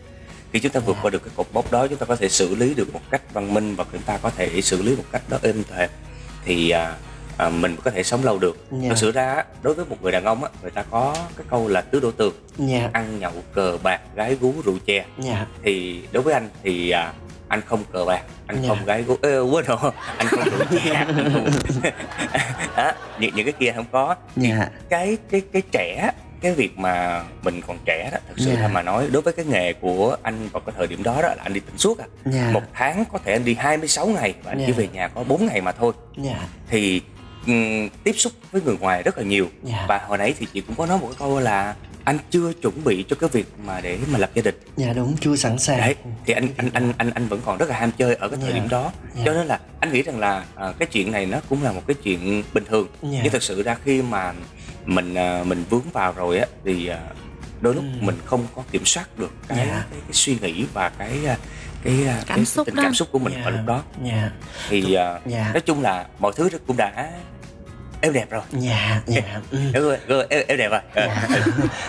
[0.53, 2.55] Khi chúng ta vượt qua được cái cột mốc đó chúng ta có thể xử
[2.55, 5.21] lý được một cách văn minh và chúng ta có thể xử lý một cách
[5.29, 5.87] đó êm thề
[6.45, 6.97] thì uh,
[7.37, 8.83] à, mình có thể sống lâu được yeah.
[8.83, 8.89] Dạ.
[8.89, 11.67] thực sự ra đối với một người đàn ông á người ta có cái câu
[11.67, 12.69] là tứ đổ tường yeah.
[12.69, 12.89] Dạ.
[12.93, 15.07] ăn nhậu cờ bạc gái gú rượu chè yeah.
[15.19, 15.45] Dạ.
[15.63, 17.13] thì đối với anh thì à,
[17.47, 18.69] anh không cờ bạc anh yeah.
[18.69, 19.77] không gái gú Ê, quên rồi
[20.17, 21.05] anh không rượu chè
[22.77, 24.71] đó, những những cái kia không có yeah.
[24.89, 28.61] cái cái cái trẻ cái việc mà mình còn trẻ đó thực sự yeah.
[28.61, 31.27] là mà nói đối với cái nghề của anh vào cái thời điểm đó, đó
[31.27, 32.53] là anh đi tỉnh suốt à yeah.
[32.53, 34.67] một tháng có thể anh đi 26 ngày và anh yeah.
[34.67, 35.93] chỉ về nhà có 4 ngày mà thôi
[36.23, 36.39] yeah.
[36.69, 37.01] thì
[37.47, 39.79] um, tiếp xúc với người ngoài rất là nhiều yeah.
[39.79, 39.85] Dạ.
[39.87, 42.83] và hồi nãy thì chị cũng có nói một cái câu là anh chưa chuẩn
[42.83, 45.77] bị cho cái việc mà để mà lập gia đình dạ đúng chưa sẵn sàng
[45.77, 48.39] đấy thì anh anh anh anh anh vẫn còn rất là ham chơi ở cái
[48.41, 48.59] thời dạ.
[48.59, 49.21] điểm đó dạ.
[49.25, 51.81] cho nên là anh nghĩ rằng là à, cái chuyện này nó cũng là một
[51.87, 53.19] cái chuyện bình thường dạ.
[53.23, 54.33] nhưng thật sự ra khi mà
[54.85, 56.99] mình à, mình vướng vào rồi á thì à,
[57.61, 58.05] đôi lúc ừ.
[58.05, 59.69] mình không có kiểm soát được cái, yeah.
[59.69, 59.85] Dạ.
[59.91, 61.37] cái, cái suy nghĩ và cái à,
[61.83, 62.83] cái à, cảm cái, xúc tình đó.
[62.83, 63.45] cảm xúc của mình yeah.
[63.45, 64.15] ở lúc đó yeah.
[64.15, 64.31] Dạ.
[64.69, 65.53] thì uh, yeah.
[65.53, 67.11] nói chung là mọi thứ cũng đã
[68.05, 68.41] em đẹp rồi.
[68.51, 69.41] Dạ dạ.
[69.51, 69.97] Ừ.
[70.07, 70.79] rồi, em, em đẹp rồi.
[70.95, 71.27] Dạ.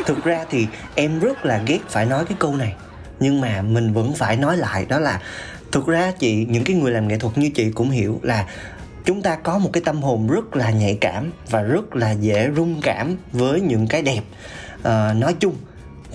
[0.07, 2.75] thực ra thì em rất là ghét phải nói cái câu này
[3.21, 5.21] nhưng mà mình vẫn phải nói lại đó là
[5.73, 8.47] thực ra chị những cái người làm nghệ thuật như chị cũng hiểu là
[9.05, 12.51] chúng ta có một cái tâm hồn rất là nhạy cảm và rất là dễ
[12.57, 14.23] rung cảm với những cái đẹp.
[14.79, 15.55] Uh, nói chung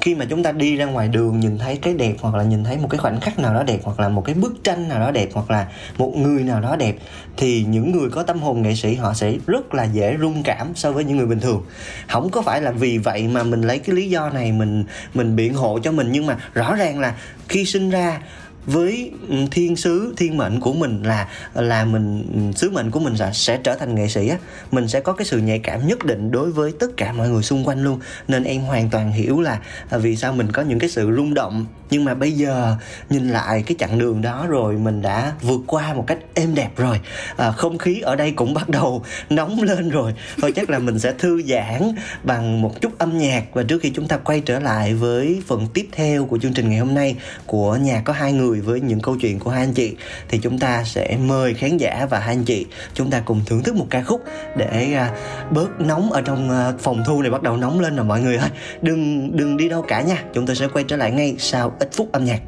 [0.02, 2.64] khi mà chúng ta đi ra ngoài đường nhìn thấy cái đẹp hoặc là nhìn
[2.64, 5.00] thấy một cái khoảnh khắc nào đó đẹp hoặc là một cái bức tranh nào
[5.00, 6.96] đó đẹp hoặc là một người nào đó đẹp,
[7.38, 10.68] thì những người có tâm hồn nghệ sĩ họ sẽ rất là dễ rung cảm
[10.76, 11.64] so với những người bình thường.
[12.08, 15.36] Không có phải là vì vậy mà mình lấy cái lý do này mình mình
[15.36, 17.16] biện hộ cho mình, nhưng mà rõ ràng là
[17.48, 18.22] khi sinh ra
[18.66, 23.00] với ừ, thiên sứ thiên mệnh của mình là là mình ừ, sứ mệnh của
[23.00, 24.38] mình sẽ sẽ trở thành nghệ sĩ á.
[24.72, 27.44] Mình sẽ có cái sự nhạy cảm nhất định đối với tất cả mọi người
[27.44, 28.00] xung quanh luôn.
[28.28, 31.34] Nên em hoàn toàn hiểu là à, vì sao mình có những cái sự rung
[31.34, 31.66] động.
[31.90, 32.76] Nhưng mà bây giờ
[33.10, 36.70] nhìn lại cái chặng đường đó rồi mình đã vượt qua một cách êm đẹp
[36.78, 37.00] rồi.
[37.38, 40.14] À, không khí ở đây cũng bắt đầu nóng lên rồi.
[40.42, 43.44] Thôi chắc là mình sẽ thư giãn bằng một chút âm nhạc.
[43.54, 46.70] Và trước khi chúng ta quay trở lại với phần tiếp theo của chương trình
[46.70, 49.74] ngày hôm nay của nhà có hai người với những câu chuyện của hai anh
[49.74, 49.96] chị,
[50.30, 53.64] thì chúng ta sẽ mời khán giả và hai anh chị chúng ta cùng thưởng
[53.64, 54.24] thức một ca khúc
[54.58, 55.12] để à,
[55.52, 58.38] bớt nóng ở trong à, phòng thu này, bắt đầu nóng lên rồi mọi người
[58.38, 58.50] ơi.
[58.82, 60.24] Đừng đừng đi đâu cả nha.
[60.34, 62.42] Chúng tôi sẽ quay trở lại ngay sau ít phút âm nhạc.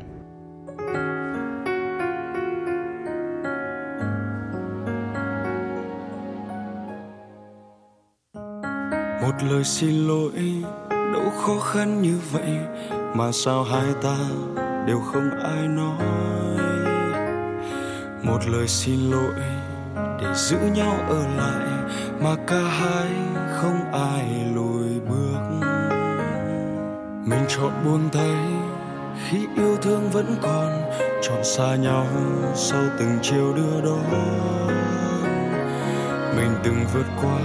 [9.21, 10.31] Một lời xin lỗi,
[10.89, 12.57] đâu khó khăn như vậy,
[13.13, 14.15] mà sao hai ta
[14.87, 16.07] đều không ai nói.
[18.23, 19.33] Một lời xin lỗi
[19.95, 21.67] để giữ nhau ở lại
[22.19, 23.11] mà cả hai
[23.55, 25.67] không ai lùi bước.
[27.25, 28.35] Mình chọn buông tay
[29.29, 30.91] khi yêu thương vẫn còn,
[31.21, 32.07] chọn xa nhau
[32.55, 34.33] sau từng chiều đưa đón.
[36.35, 37.39] Mình từng vượt qua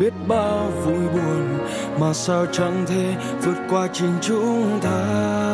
[0.00, 1.58] biết bao vui buồn
[2.00, 5.49] mà sao chẳng thể vượt qua chính chúng ta?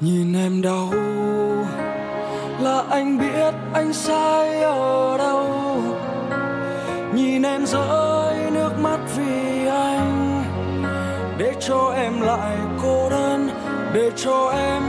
[0.00, 0.90] Nhìn em đau
[2.60, 5.48] là anh biết anh sai ở đâu?
[7.14, 10.42] Nhìn em rơi nước mắt vì anh.
[11.38, 13.48] Để cho em lại cô đơn,
[13.94, 14.82] để cho em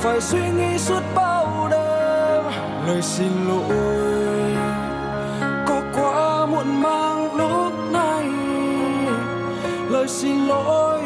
[0.00, 2.44] phải suy nghĩ suốt bao đêm.
[2.86, 3.76] Lời xin lỗi
[5.66, 8.24] có quá muộn màng lúc này.
[9.90, 11.00] Lời xin lỗi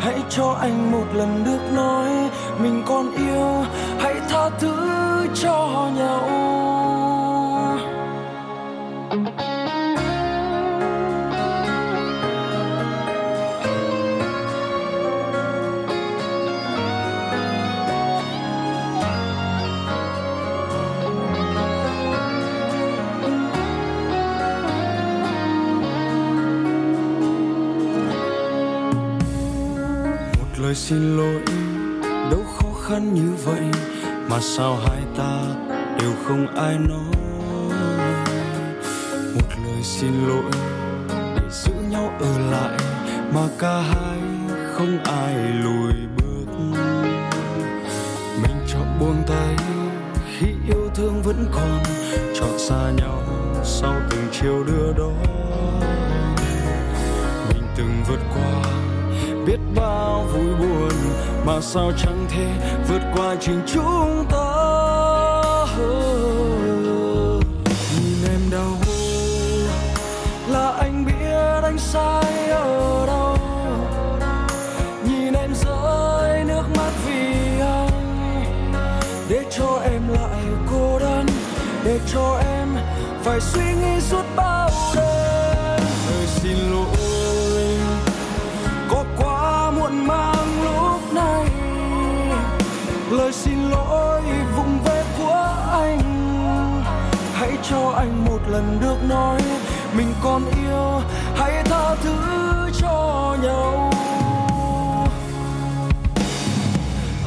[0.00, 2.08] hãy cho anh một lần được nói
[2.58, 3.64] mình còn yêu.
[3.98, 4.76] Hãy tha thứ
[5.34, 6.40] cho nhau.
[30.70, 31.42] Lời xin lỗi,
[32.30, 33.62] đâu khó khăn như vậy
[34.28, 35.42] mà sao hai ta
[36.00, 37.14] đều không ai nói?
[39.34, 40.50] Một lời xin lỗi
[41.08, 42.78] để giữ nhau ở lại
[43.34, 44.18] mà cả hai
[44.74, 46.52] không ai lùi bước.
[48.42, 49.56] Mình chọn buông tay
[50.38, 51.82] khi yêu thương vẫn còn,
[52.40, 53.22] chọn xa nhau
[53.64, 55.22] sau từng chiều đưa đón.
[57.48, 58.62] Mình từng vượt qua
[59.80, 60.92] bao vui buồn
[61.44, 62.46] mà sao chẳng thể
[62.88, 64.46] vượt qua chính chúng ta?
[67.96, 68.76] Nhìn em đau
[70.48, 73.36] là anh biết anh sai ở đâu.
[75.04, 78.72] Nhìn em rơi nước mắt vì anh.
[79.28, 81.26] Để cho em lại cô đơn,
[81.84, 82.68] để cho em
[83.22, 84.59] phải suy nghĩ suốt bao
[97.70, 99.40] cho anh một lần được nói
[99.96, 101.02] mình còn yêu,
[101.36, 102.16] hãy tha thứ
[102.80, 103.90] cho nhau.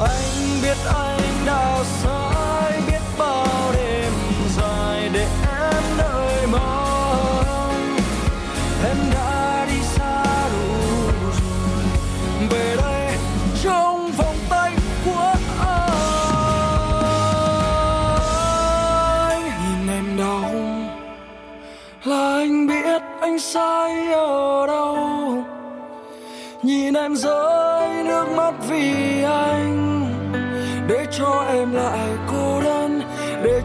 [0.00, 2.13] Anh biết anh đã sai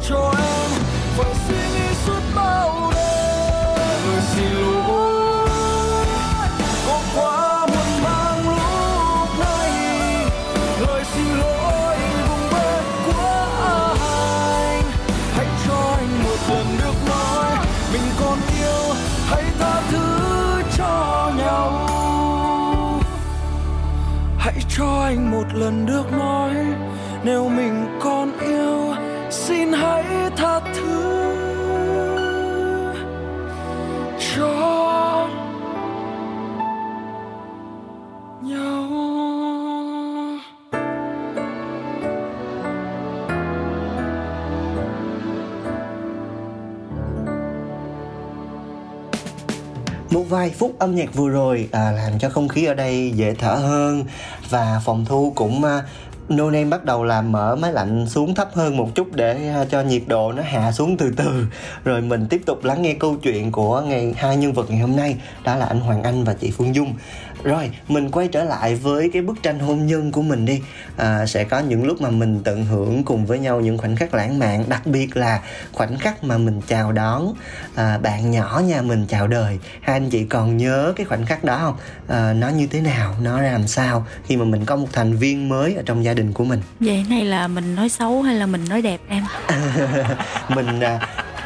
[0.10, 0.70] cho em.
[1.18, 4.00] Phải suy nghĩ suốt bao đêm.
[4.06, 5.50] Lời xin lỗi.
[6.88, 9.72] Có quá muộn màng lúc này.
[10.88, 11.98] Lời xin lỗi
[12.30, 14.84] vùng bên của anh.
[15.36, 17.52] Hãy cho anh một lần được nói.
[17.94, 18.96] Mình còn yêu,
[19.28, 20.06] hãy tha thứ
[20.78, 21.88] cho nhau.
[24.38, 26.56] Hãy cho anh một lần được nói.
[27.24, 27.79] Nếu mình
[50.30, 53.54] vài phút âm nhạc vừa rồi à, làm cho không khí ở đây dễ thở
[53.54, 54.04] hơn.
[54.50, 55.84] Và phòng thu cũng à,
[56.30, 59.66] No Name bắt đầu làm mở máy lạnh xuống thấp hơn một chút để à,
[59.66, 61.46] cho nhiệt độ nó hạ xuống từ từ.
[61.84, 64.96] Rồi mình tiếp tục lắng nghe câu chuyện của ngày hai nhân vật ngày hôm
[64.96, 66.94] nay đó là anh Hoàng Anh và chị Phương Dung
[67.44, 70.62] rồi mình quay trở lại với cái bức tranh hôn nhân của mình đi.
[70.98, 74.14] À, sẽ có những lúc mà mình tận hưởng cùng với nhau những khoảnh khắc
[74.14, 75.42] lãng mạn đặc biệt là
[75.74, 77.34] khoảnh khắc mà mình chào đón
[77.76, 79.60] à, bạn nhỏ nhà mình chào đời.
[79.82, 81.76] Hai anh chị còn nhớ cái khoảnh khắc đó không?
[82.08, 83.16] À, nó như thế nào?
[83.22, 84.06] Nó làm sao?
[84.26, 86.62] Khi mà mình có một thành viên mới ở trong gia đình của mình.
[86.80, 89.24] Vậy này là mình nói xấu hay là mình nói đẹp em?
[90.56, 91.00] Mình à,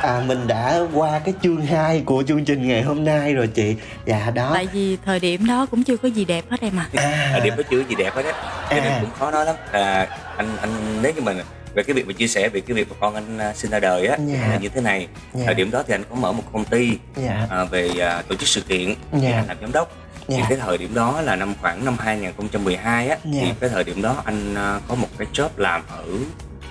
[0.04, 3.76] à, mình đã qua cái chương 2 của chương trình ngày hôm nay rồi chị
[4.06, 6.89] dạ đó tại vì thời điểm đó cũng chưa có gì đẹp hết em à,
[6.94, 7.30] à.
[7.32, 8.32] thời điểm đó chưa có gì đẹp hết á
[8.70, 8.98] cho nên à.
[9.02, 11.38] cũng khó nói lắm à, anh anh nếu như mình
[11.74, 13.80] về cái việc mà chia sẻ về cái việc mà con anh à, sinh ra
[13.80, 14.42] đời á yeah.
[14.42, 14.58] Dạ.
[14.62, 15.10] như thế này yeah.
[15.34, 15.44] Dạ.
[15.46, 17.00] thời điểm đó thì anh có mở một công ty yeah.
[17.16, 17.48] Dạ.
[17.50, 19.36] à, về à, tổ chức sự kiện yeah.
[19.36, 19.92] anh làm giám đốc
[20.28, 20.42] Yeah.
[20.42, 23.46] thì cái thời điểm đó là năm khoảng năm 2012 á yeah.
[23.46, 26.06] thì cái thời điểm đó anh uh, có một cái job làm ở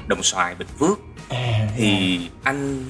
[0.06, 2.30] Đồng Xoài Bình Phước à, thì yeah.
[2.42, 2.84] anh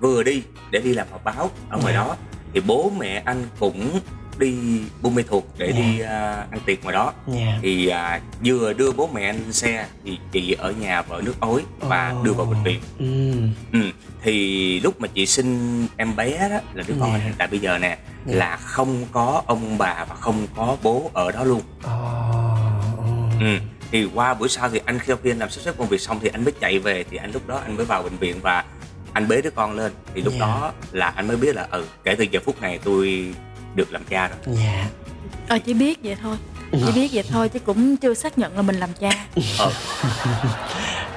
[0.00, 2.06] vừa đi để đi làm họp báo ở ngoài yeah.
[2.06, 2.16] đó
[2.54, 4.00] thì bố mẹ anh cũng
[4.38, 5.78] đi Buôn Mê Thuột để yeah.
[5.78, 6.08] đi uh,
[6.50, 7.58] ăn tiệc ngoài đó yeah.
[7.62, 11.34] thì uh, vừa đưa bố mẹ anh lên xe thì chị ở nhà vợ nước
[11.40, 12.24] ối và oh.
[12.24, 13.48] đưa vào bệnh viện mm.
[13.72, 13.90] ừ.
[14.22, 17.22] thì lúc mà chị sinh em bé đó là đứa con yeah.
[17.22, 17.98] hiện tại bây giờ nè yeah.
[18.24, 23.40] là không có ông bà và không có bố ở đó luôn oh.
[23.40, 23.58] ừ
[23.90, 26.20] thì qua buổi sau thì anh khi khi anh làm sắp xếp công việc xong
[26.20, 28.64] thì anh mới chạy về thì anh lúc đó anh mới vào bệnh viện và
[29.16, 30.40] anh bế đứa con lên thì lúc yeah.
[30.40, 33.34] đó là anh mới biết là ừ kể từ giờ phút này tôi
[33.74, 34.90] được làm cha rồi dạ yeah.
[35.48, 36.36] ờ chỉ biết vậy thôi
[36.72, 39.10] chỉ biết vậy thôi chứ cũng chưa xác nhận là mình làm cha
[39.58, 39.72] ờ.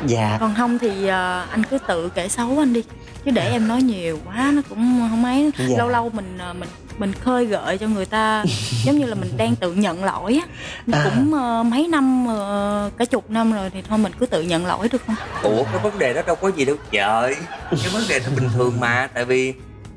[0.06, 1.10] dạ còn không thì uh,
[1.52, 2.84] anh cứ tự kể xấu anh đi
[3.26, 5.78] chứ để em nói nhiều quá nó cũng không mấy dạ.
[5.78, 8.44] lâu lâu mình uh, mình mình khơi gợi cho người ta
[8.84, 10.48] giống như là mình đang tự nhận lỗi á.
[10.92, 11.06] À.
[11.06, 14.66] cũng uh, mấy năm uh, cả chục năm rồi thì thôi mình cứ tự nhận
[14.66, 15.16] lỗi được không?
[15.44, 17.36] Ủa cái vấn đề đó đâu có gì đâu trời.
[17.70, 19.54] Cái vấn đề nó bình thường mà tại vì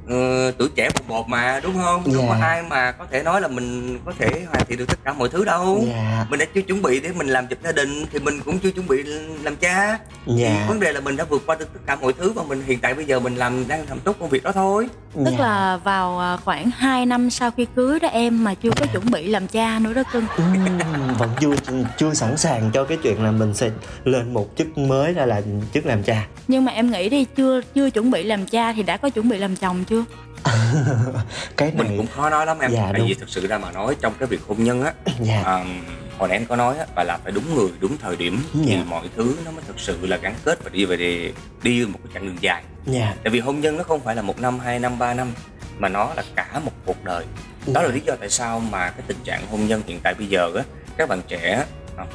[0.08, 2.16] ừ, tuổi trẻ một bột mà đúng không yeah.
[2.16, 2.46] không có dạ.
[2.46, 5.28] ai mà có thể nói là mình có thể hoàn thiện được tất cả mọi
[5.28, 5.96] thứ đâu yeah.
[5.96, 6.26] Dạ.
[6.30, 8.70] mình đã chưa chuẩn bị để mình làm chụp gia đình thì mình cũng chưa
[8.70, 9.02] chuẩn bị
[9.42, 9.98] làm cha yeah.
[10.26, 10.64] dạ.
[10.68, 12.78] vấn đề là mình đã vượt qua được tất cả mọi thứ và mình hiện
[12.78, 15.40] tại bây giờ mình làm đang làm tốt công việc đó thôi tức yeah.
[15.40, 19.10] là vào à, khoảng 2 năm sau khi cưới đó em mà chưa có chuẩn
[19.10, 20.42] bị làm cha nữa đó cưng ừ,
[21.18, 21.54] vẫn chưa
[21.98, 23.70] chưa sẵn sàng cho cái chuyện là mình sẽ
[24.04, 25.42] lên một chức mới ra là
[25.74, 28.82] chức làm cha nhưng mà em nghĩ đi chưa chưa chuẩn bị làm cha thì
[28.82, 29.91] đã có chuẩn bị làm chồng chưa
[31.57, 31.85] cái này...
[31.88, 33.09] mình cũng khó nói lắm em dạ, tại đúng.
[33.09, 35.42] vì thực sự ra mà nói trong cái việc hôn nhân á dạ.
[35.42, 35.85] um,
[36.18, 38.62] hồi nãy em có nói á và là phải đúng người đúng thời điểm dạ.
[38.66, 41.87] thì mọi thứ nó mới thực sự là gắn kết và đi về đi, đi
[41.87, 43.14] một cái chặng đường dài dạ.
[43.24, 45.33] tại vì hôn nhân nó không phải là một năm hai năm ba năm
[45.78, 47.24] mà nó là cả một cuộc đời
[47.66, 47.83] đó dạ.
[47.83, 50.50] là lý do tại sao mà cái tình trạng hôn nhân hiện tại bây giờ
[50.57, 50.62] á
[50.96, 51.64] các bạn trẻ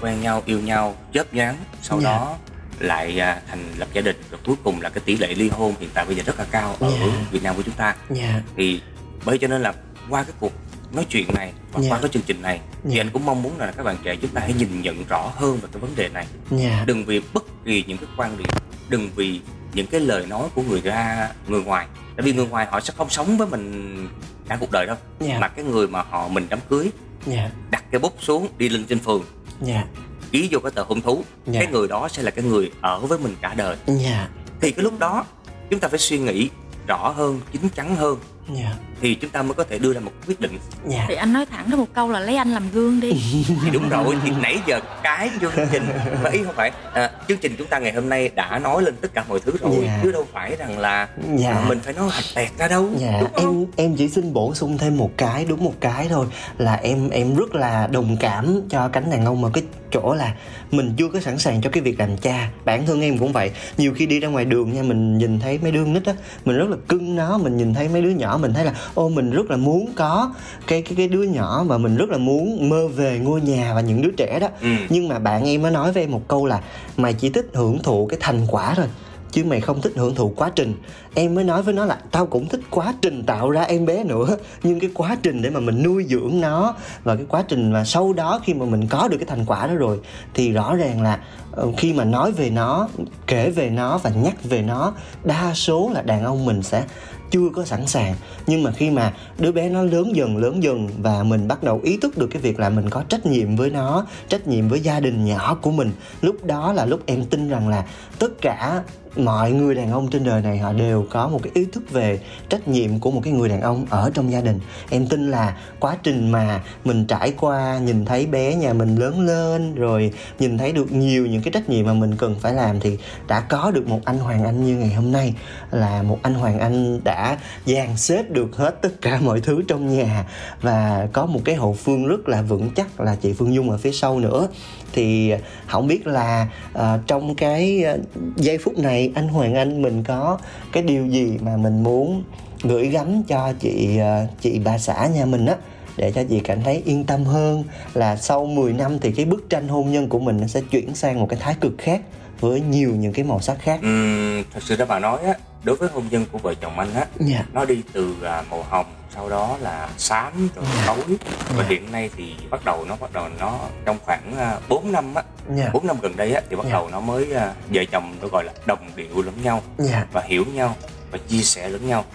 [0.01, 2.09] quen nhau yêu nhau chớp nhoáng sau dạ.
[2.09, 2.37] đó
[2.79, 5.73] lại à, thành lập gia đình và cuối cùng là cái tỷ lệ ly hôn
[5.79, 6.99] hiện tại bây giờ rất là cao ở yeah.
[6.99, 7.25] Dạ.
[7.31, 7.97] Việt Nam của chúng ta yeah.
[8.09, 8.41] Dạ.
[8.57, 8.81] thì
[9.25, 9.73] bởi cho nên là
[10.09, 10.51] qua cái cuộc
[10.93, 11.91] nói chuyện này và yeah.
[11.91, 12.01] qua dạ.
[12.01, 12.83] cái chương trình này yeah.
[12.89, 15.31] thì anh cũng mong muốn là các bạn trẻ chúng ta hãy nhìn nhận rõ
[15.35, 16.25] hơn về cái vấn đề này
[16.59, 16.87] yeah.
[16.87, 18.47] đừng vì bất kỳ những cái quan điểm
[18.89, 19.41] đừng vì
[19.73, 22.93] những cái lời nói của người ra người ngoài tại vì người ngoài họ sẽ
[22.97, 24.07] không sống với mình
[24.47, 25.41] cả cuộc đời đâu yeah.
[25.41, 26.89] mà cái người mà họ mình đám cưới
[27.31, 27.51] yeah.
[27.71, 29.23] đặt cái bút xuống đi lên trên phường
[29.67, 29.87] yeah
[30.31, 31.25] ký vô cái tờ hôn thú yeah.
[31.45, 31.59] Dạ.
[31.59, 33.99] cái người đó sẽ là cái người ở với mình cả đời yeah.
[34.01, 34.29] Dạ.
[34.61, 35.25] thì cái lúc đó
[35.69, 36.49] chúng ta phải suy nghĩ
[36.87, 38.17] rõ hơn chín chắn hơn
[38.55, 38.59] yeah.
[38.59, 38.75] Dạ.
[39.01, 40.63] thì chúng ta mới có thể đưa ra một quyết định yeah.
[40.89, 41.05] Dạ.
[41.07, 43.11] thì anh nói thẳng ra một câu là lấy anh làm gương đi
[43.63, 45.83] thì đúng rồi thì nãy giờ cái chương trình
[46.23, 48.95] mà ý không phải à, chương trình chúng ta ngày hôm nay đã nói lên
[49.01, 49.99] tất cả mọi thứ rồi yeah.
[50.03, 51.07] chứ đâu phải rằng là
[51.39, 51.55] yeah.
[51.55, 53.21] à, mình phải nói hạch tẹt ra đâu yeah.
[53.21, 53.59] đúng không?
[53.59, 56.25] em em chỉ xin bổ sung thêm một cái đúng một cái thôi
[56.57, 60.33] là em em rất là đồng cảm cho cánh đàn ông mà cái chỗ là
[60.71, 63.51] mình chưa có sẵn sàng cho cái việc làm cha bản thân em cũng vậy
[63.77, 66.13] nhiều khi đi ra ngoài đường nha mình nhìn thấy mấy đứa nít á
[66.45, 69.09] mình rất là cưng nó mình nhìn thấy mấy đứa nhỏ mình thấy là ô
[69.09, 70.33] mình rất là muốn có
[70.67, 73.81] cái cái cái đứa nhỏ mà mình rất là muốn mơ về ngôi nhà và
[73.81, 74.69] những đứa trẻ đó ừ.
[74.89, 76.61] nhưng mà bạn em mới nói với em một câu là
[76.97, 78.87] mày chỉ thích hưởng thụ cái thành quả thôi
[79.31, 80.73] chứ mày không thích hưởng thụ quá trình
[81.13, 84.03] em mới nói với nó là tao cũng thích quá trình tạo ra em bé
[84.03, 87.71] nữa nhưng cái quá trình để mà mình nuôi dưỡng nó và cái quá trình
[87.71, 89.99] mà sau đó khi mà mình có được cái thành quả đó rồi
[90.33, 91.19] thì rõ ràng là
[91.51, 92.87] ờ, khi mà nói về nó
[93.27, 96.83] kể về nó và nhắc về nó đa số là đàn ông mình sẽ
[97.31, 98.15] chưa có sẵn sàng.
[98.47, 101.81] Nhưng mà khi mà đứa bé nó lớn dần lớn dần và mình bắt đầu
[101.83, 104.79] ý thức được cái việc là mình có trách nhiệm với nó, trách nhiệm với
[104.79, 107.85] gia đình nhỏ của mình, lúc đó là lúc em tin rằng là
[108.19, 108.83] tất cả
[109.17, 112.19] mọi người đàn ông trên đời này họ đều có một cái ý thức về
[112.49, 114.59] trách nhiệm của một cái người đàn ông ở trong gia đình.
[114.89, 119.25] Em tin là quá trình mà mình trải qua, nhìn thấy bé nhà mình lớn
[119.25, 122.79] lên, rồi nhìn thấy được nhiều những cái trách nhiệm mà mình cần phải làm
[122.79, 122.97] thì
[123.27, 125.33] đã có được một anh hoàng anh như ngày hôm nay.
[125.71, 127.16] Là một anh hoàng anh đã
[127.65, 130.25] dàn xếp được hết tất cả mọi thứ trong nhà
[130.61, 133.77] và có một cái hậu phương rất là vững chắc là chị phương dung ở
[133.77, 134.47] phía sau nữa
[134.93, 137.95] thì à, không biết là uh, trong cái à,
[138.35, 140.37] giây phút này anh Hoàng Anh mình có
[140.71, 142.23] cái điều gì mà mình muốn
[142.63, 145.55] gửi gắm cho chị uh, chị bà xã nhà mình á
[145.97, 147.63] để cho chị cảm thấy yên tâm hơn
[147.93, 150.95] là sau 10 năm thì cái bức tranh hôn nhân của mình nó sẽ chuyển
[150.95, 152.01] sang một cái thái cực khác
[152.39, 153.79] với nhiều những cái màu sắc khác.
[153.81, 155.33] Ừ, thật sự ra bà nói á,
[155.63, 157.11] đối với hôn nhân của vợ chồng anh á, yeah.
[157.19, 157.45] Dạ.
[157.53, 158.85] nó đi từ uh, màu hồng
[159.15, 160.77] sau đó là xám rồi yeah.
[160.77, 160.93] Dạ.
[160.95, 161.17] tối
[161.49, 161.69] và yeah.
[161.69, 165.23] hiện nay thì bắt đầu nó bắt đầu nó trong khoảng uh, 4 năm á
[165.47, 165.59] yeah.
[165.59, 165.69] Dạ.
[165.73, 166.73] 4 năm gần đây á thì bắt yeah.
[166.73, 170.07] đầu nó mới uh, vợ chồng nó gọi là đồng điệu lẫn nhau yeah.
[170.11, 170.75] và hiểu nhau
[171.11, 172.05] và chia sẻ lẫn nhau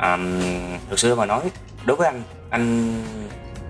[0.00, 0.40] um,
[0.90, 1.42] thực sự mà nói
[1.84, 2.94] đối với anh anh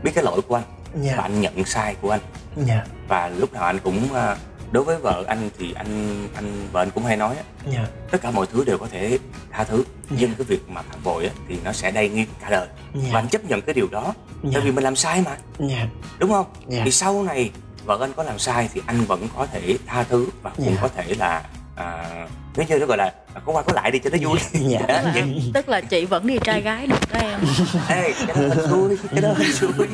[0.03, 0.65] biết cái lỗi của anh
[1.05, 1.19] yeah.
[1.19, 2.21] và anh nhận sai của anh
[2.69, 2.87] yeah.
[3.09, 4.39] và lúc nào anh cũng uh,
[4.75, 7.77] đối với vợ anh thì anh anh vợ anh cũng hay nói á yeah.
[7.77, 7.87] Dạ.
[8.11, 9.19] tất cả mọi thứ đều có thể
[9.51, 9.87] tha thứ yeah.
[10.11, 10.17] Dạ.
[10.21, 12.79] nhưng cái việc mà phản bội á thì nó sẽ đay nghiến cả đời yeah.
[12.95, 13.11] Dạ.
[13.13, 14.55] và anh chấp nhận cái điều đó yeah.
[14.55, 15.37] tại vì mình làm sai mà
[15.69, 15.89] yeah.
[16.19, 16.85] đúng không yeah.
[16.85, 17.51] thì sau này
[17.85, 20.79] vợ anh có làm sai thì anh vẫn có thể tha thứ và cũng yeah.
[20.83, 21.43] có thể là
[21.77, 23.13] à, nếu như nó gọi là
[23.47, 24.39] có qua có lại đi cho nó vui.
[24.69, 24.81] Dạ.
[24.89, 25.13] tức, là,
[25.55, 27.41] tức là chị vẫn đi trai gái được đó em.
[27.89, 29.87] Ê, cái đó xui cái đó xui.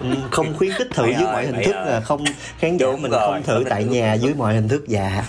[0.00, 2.24] Ừ, không khuyến khích thử dưới mọi hình thức là không
[2.58, 5.24] khán giả mình rồi, không thử tại nhà dưới mọi hình thức dạ.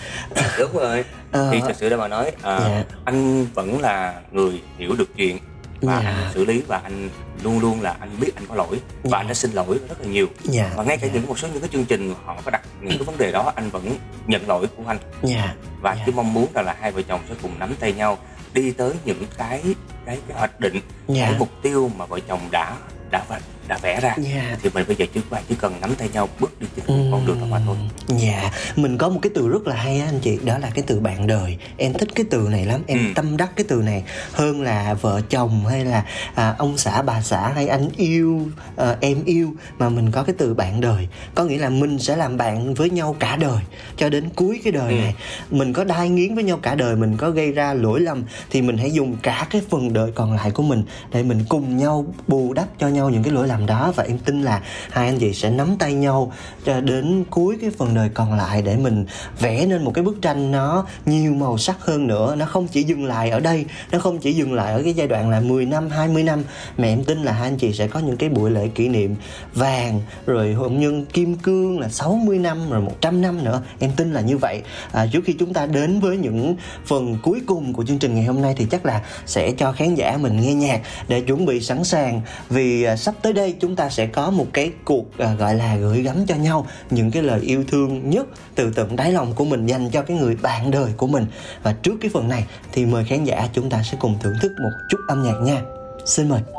[0.59, 1.05] Đúng rồi.
[1.31, 2.83] Ờ, thì thật sự đó mà nói à, dạ.
[3.05, 5.37] anh vẫn là người hiểu được chuyện
[5.81, 6.05] và yeah.
[6.05, 7.09] anh xử lý và anh
[7.43, 9.21] luôn luôn là anh biết anh có lỗi và yeah.
[9.21, 10.75] anh đã xin lỗi rất là nhiều yeah.
[10.75, 11.15] và ngay cả yeah.
[11.15, 13.53] những một số những cái chương trình họ có đặt những cái vấn đề đó
[13.55, 14.97] anh vẫn nhận lỗi của anh
[15.29, 15.55] yeah.
[15.81, 16.05] và yeah.
[16.05, 18.17] chỉ mong muốn rằng là hai vợ chồng sẽ cùng nắm tay nhau
[18.53, 19.63] đi tới những cái
[20.05, 21.29] cái, cái hoạch định yeah.
[21.29, 22.77] cái mục tiêu mà vợ chồng đã
[23.11, 23.25] đã
[23.69, 24.19] đã vẽ ra yeah.
[24.33, 24.57] Dạ.
[24.63, 27.11] thì mình bây giờ chứ bạn chỉ cần nắm tay nhau bước đi trên mm.
[27.11, 27.75] con đường đó mà thôi
[28.07, 28.53] dạ yeah.
[28.75, 30.99] mình có một cái từ rất là hay á anh chị đó là cái từ
[30.99, 33.13] bạn đời em thích cái từ này lắm em mm.
[33.13, 34.03] tâm đắc cái từ này
[34.33, 36.05] hơn là vợ chồng hay là
[36.35, 38.47] à, ông xã bà xã hay anh yêu
[38.77, 42.15] à, em yêu mà mình có cái từ bạn đời có nghĩa là mình sẽ
[42.15, 43.59] làm bạn với nhau cả đời
[43.97, 45.01] cho đến cuối cái đời mm.
[45.01, 45.15] này
[45.51, 48.61] mình có đai nghiến với nhau cả đời mình có gây ra lỗi lầm thì
[48.61, 52.05] mình hãy dùng cả cái phần đời còn lại của mình để mình cùng nhau
[52.27, 55.05] bù đắp cho nhau những cái lỗi lầm làm đó và em tin là hai
[55.07, 56.31] anh chị sẽ nắm tay nhau
[56.65, 59.05] cho đến cuối cái phần đời còn lại để mình
[59.39, 62.35] vẽ nên một cái bức tranh nó nhiều màu sắc hơn nữa.
[62.35, 65.07] Nó không chỉ dừng lại ở đây nó không chỉ dừng lại ở cái giai
[65.07, 66.43] đoạn là 10 năm 20 năm
[66.77, 69.15] mà em tin là hai anh chị sẽ có những cái buổi lễ kỷ niệm
[69.53, 73.61] vàng rồi hôn nhân kim cương là 60 năm rồi 100 năm nữa.
[73.79, 74.61] Em tin là như vậy.
[74.91, 76.55] À, trước khi chúng ta đến với những
[76.85, 79.95] phần cuối cùng của chương trình ngày hôm nay thì chắc là sẽ cho khán
[79.95, 83.57] giả mình nghe nhạc để chuẩn bị sẵn sàng vì à, sắp tới đây đây
[83.59, 87.11] chúng ta sẽ có một cái cuộc à, gọi là gửi gắm cho nhau những
[87.11, 90.35] cái lời yêu thương nhất từ tận đáy lòng của mình dành cho cái người
[90.41, 91.25] bạn đời của mình.
[91.63, 94.51] Và trước cái phần này thì mời khán giả chúng ta sẽ cùng thưởng thức
[94.63, 95.61] một chút âm nhạc nha.
[96.05, 96.58] Xin mời.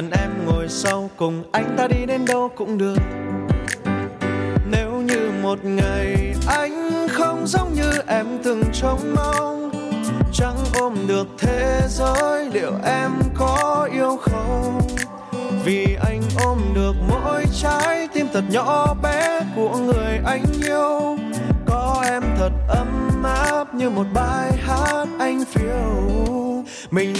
[0.00, 2.98] Cần em ngồi sau cùng anh ta đi đến đâu cũng được.
[4.70, 9.70] Nếu như một ngày anh không giống như em từng trông mong,
[10.32, 14.80] chẳng ôm được thế giới liệu em có yêu không?
[15.64, 21.18] Vì anh ôm được mỗi trái tim thật nhỏ bé của người anh yêu.
[21.66, 26.20] Có em thật ấm áp như một bài hát anh phiêu.
[26.90, 27.14] Mình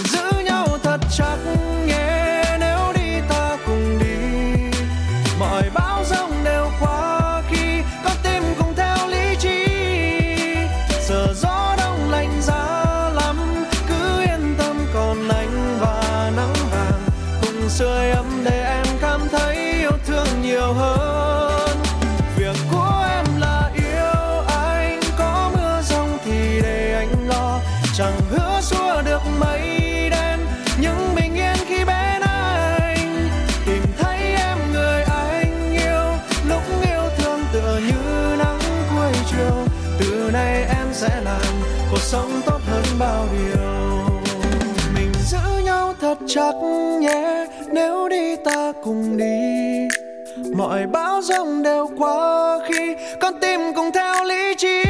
[48.43, 49.87] ta cùng đi
[50.55, 54.83] mọi bão giông đều qua khi con tim cùng theo lý trí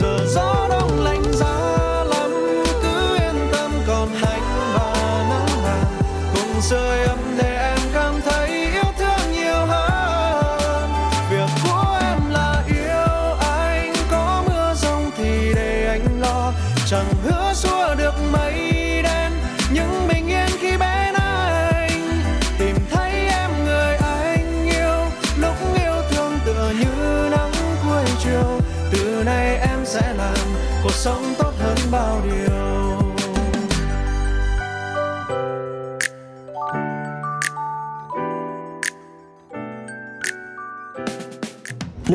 [0.00, 2.30] giờ gió đông lạnh giá lắm,
[2.82, 4.42] cứ yên tâm, còn anh
[4.74, 4.94] và
[5.30, 5.84] nắng vàng
[6.34, 7.05] cùng rơi.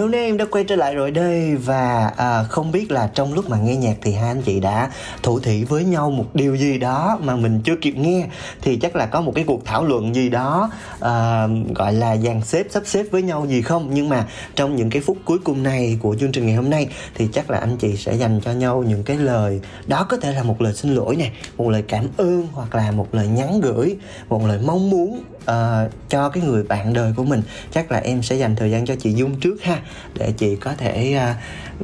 [0.02, 3.34] Nếu nè em đã quay trở lại rồi đây và à, không biết là trong
[3.34, 4.92] lúc mà nghe nhạc thì hai anh chị đã
[5.24, 8.28] thủ thị với nhau một điều gì đó mà mình chưa kịp nghe
[8.62, 12.42] thì chắc là có một cái cuộc thảo luận gì đó à, gọi là dàn
[12.44, 13.90] xếp sắp xếp với nhau gì không?
[13.94, 16.88] Nhưng mà trong những cái phút cuối cùng này của chương trình ngày hôm nay
[17.16, 20.34] thì chắc là anh chị sẽ dành cho nhau những cái lời đó có thể
[20.34, 23.62] là một lời xin lỗi nè một lời cảm ơn hoặc là một lời nhắn
[23.62, 23.96] gửi
[24.30, 27.42] một lời mong muốn ờ, cho cái người bạn đời của mình.
[27.72, 29.78] Chắc là em sẽ dành thời gian cho chị Dung trước ha
[30.14, 31.36] để chị có thể à,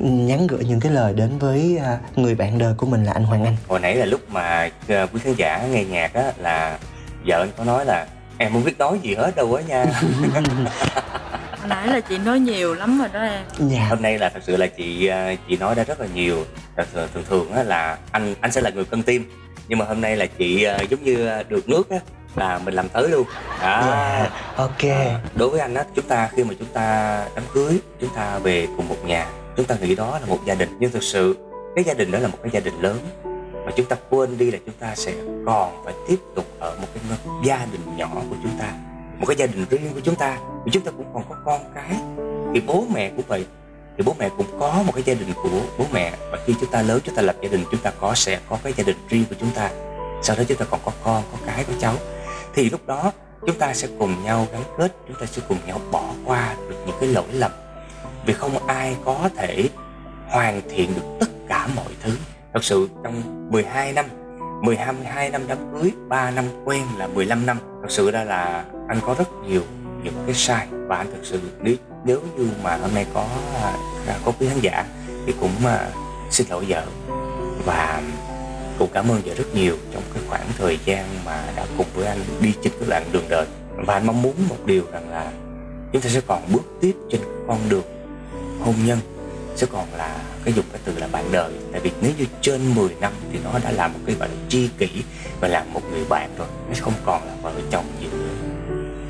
[0.02, 3.24] nhắn gửi những cái lời đến với à, người bạn đời của mình là anh
[3.24, 3.56] Hoàng Anh.
[3.68, 6.80] Hồi nãy là lúc mà ờ, quý khán giả nghe nhạc á là
[7.28, 9.86] vợ anh có nói là em không biết nói gì hết đâu á nha.
[11.68, 13.44] Nãy là chị nói nhiều lắm rồi đó em.
[13.70, 13.88] Dạ.
[13.90, 15.10] hôm nay là thật sự là chị
[15.50, 16.46] chị nói đã rất là nhiều.
[16.78, 19.32] Thật sự thường thường là anh anh sẽ là người cân tim.
[19.68, 21.98] Nhưng mà hôm nay là chị giống như được nước á
[22.38, 23.28] là mình làm tới luôn
[23.62, 27.18] đó yeah, dạ, ok à, đối với anh á chúng ta khi mà chúng ta
[27.36, 29.28] đám cưới chúng ta về cùng một nhà
[29.58, 31.36] chúng ta nghĩ đó là một gia đình nhưng thực sự
[31.76, 33.00] cái gia đình đó là một cái gia đình lớn
[33.66, 35.14] mà chúng ta quên đi là chúng ta sẽ
[35.46, 38.74] còn phải tiếp tục ở một cái gia đình nhỏ của chúng ta
[39.20, 41.62] một cái gia đình riêng của chúng ta vì chúng ta cũng còn có con
[41.76, 42.00] cái
[42.54, 43.46] thì bố mẹ cũng vậy
[43.98, 46.72] thì bố mẹ cũng có một cái gia đình của bố mẹ và khi chúng
[46.72, 48.98] ta lớn chúng ta lập gia đình chúng ta có sẽ có cái gia đình
[49.10, 49.70] riêng của chúng ta
[50.22, 51.94] sau đó chúng ta còn có con có cái có cháu
[52.54, 53.12] thì lúc đó
[53.48, 56.76] chúng ta sẽ cùng nhau gắn kết chúng ta sẽ cùng nhau bỏ qua được
[56.88, 57.52] những cái lỗi lầm.
[58.26, 59.70] Vì không ai có thể
[60.30, 62.18] hoàn thiện được tất cả mọi thứ.
[62.54, 64.06] Thật sự trong 12 năm
[64.62, 67.58] 12 12 năm đám cưới 3 năm quen là 15 năm.
[67.82, 69.62] Thật sự ra là anh có rất nhiều
[70.04, 70.68] những cái sai.
[70.88, 71.76] Và anh thật sự nếu
[72.06, 73.26] nếu như mà hôm nay có
[74.08, 74.86] à, có quý khán giả
[75.26, 75.72] thì cũng uh,
[76.32, 76.86] xin lỗi vợ.
[77.66, 78.02] Và
[78.80, 82.08] cũng cảm ơn vợ rất nhiều trong cái khoảng thời gian mà đã cùng với
[82.08, 83.46] anh đi trên cái đoạn đường đời.
[83.76, 85.32] Và anh mong muốn một điều rằng là
[85.94, 87.86] chúng ta sẽ còn bước tiếp trên con đường
[88.60, 89.00] hôn nhân
[89.56, 91.52] sẽ còn là cái dùng cái từ là bạn đời.
[91.72, 94.36] Tại vì nếu như trên 10 năm thì nó đã là một cái gọi là
[94.50, 94.90] tri kỷ
[95.40, 98.28] và là một người bạn rồi nó không còn là vợ chồng gì nữa.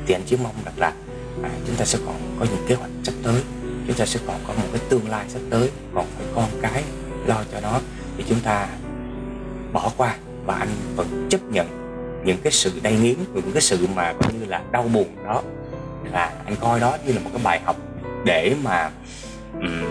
[0.06, 0.92] Thì anh chỉ mong rằng là
[1.42, 3.42] à, chúng ta sẽ còn có những kế hoạch sắp tới
[3.86, 6.82] chúng ta sẽ còn có một cái tương lai sắp tới còn phải con cái
[7.26, 7.80] lo cho nó.
[8.16, 8.68] Thì chúng ta
[9.72, 10.16] bỏ qua
[10.46, 11.66] và anh vẫn chấp nhận
[12.24, 15.42] những cái sự đay nghiến những cái sự mà coi như là đau buồn đó
[16.12, 17.76] là anh coi đó như là một cái bài học
[18.24, 18.90] để mà
[19.60, 19.84] um,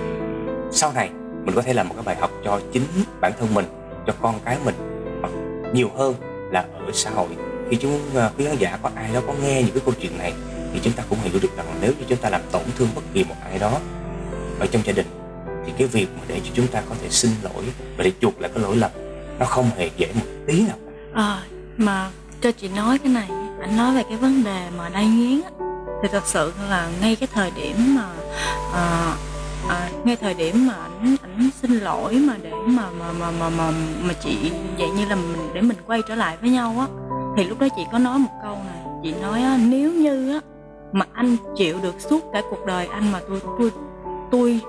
[0.72, 1.10] sau này
[1.44, 2.84] mình có thể làm một cái bài học cho chính
[3.22, 3.66] bản thân mình
[4.08, 4.76] cho con cái mình
[5.74, 6.16] nhiều hơn
[6.52, 7.28] là ở xã hội.
[7.70, 10.18] Khi chúng ờ, quý khán giả có ai đó có nghe những cái câu chuyện
[10.18, 10.34] này
[10.74, 13.02] thì chúng ta cũng hiểu được rằng nếu như chúng ta làm tổn thương bất
[13.14, 13.80] kỳ một ai đó
[14.60, 15.06] ở trong gia đình
[15.66, 17.64] thì cái việc mà để cho chúng ta có thể xin lỗi
[17.98, 18.92] và để chuộc lại cái lỗi lầm
[19.40, 20.78] nó không hề dễ một tí nào.
[21.14, 21.42] À,
[21.78, 22.10] mà
[22.42, 23.28] cho chị nói cái này
[23.62, 25.50] anh nói về cái vấn đề mà đai nghiến á.
[26.02, 28.06] Thì thật sự là ngay cái thời điểm mà
[28.74, 29.16] à,
[29.70, 33.50] à, ngay thời điểm mà ảnh ảnh xin lỗi mà để mà mà mà mà
[33.50, 33.72] mà,
[34.02, 36.88] mà chị vậy như là mình để mình quay trở lại với nhau á.
[37.38, 40.40] Thì lúc đó chị có nói một câu này chị nói á, nếu như á
[40.92, 43.72] mà anh chịu được suốt cả cuộc đời anh mà tôi tôi
[44.32, 44.60] tôi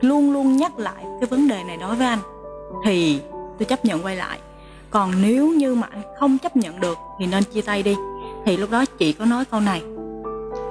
[0.00, 2.18] luôn luôn nhắc lại cái vấn đề này đối với anh
[2.84, 3.20] thì
[3.58, 4.38] tôi chấp nhận quay lại.
[4.90, 7.94] Còn nếu như mà anh không chấp nhận được thì nên chia tay đi.
[8.44, 9.82] Thì lúc đó chị có nói câu này.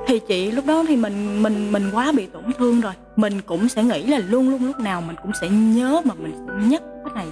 [0.08, 2.94] Thì chị lúc đó thì mình mình mình quá bị tổn thương rồi.
[3.16, 6.34] Mình cũng sẽ nghĩ là luôn luôn lúc nào mình cũng sẽ nhớ mà mình
[6.48, 7.28] sẽ nhắc cái này.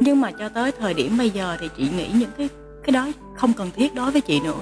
[0.00, 2.48] Nhưng mà cho tới thời điểm bây giờ thì chị nghĩ những cái
[2.84, 4.60] cái đó không cần thiết đối với chị nữa.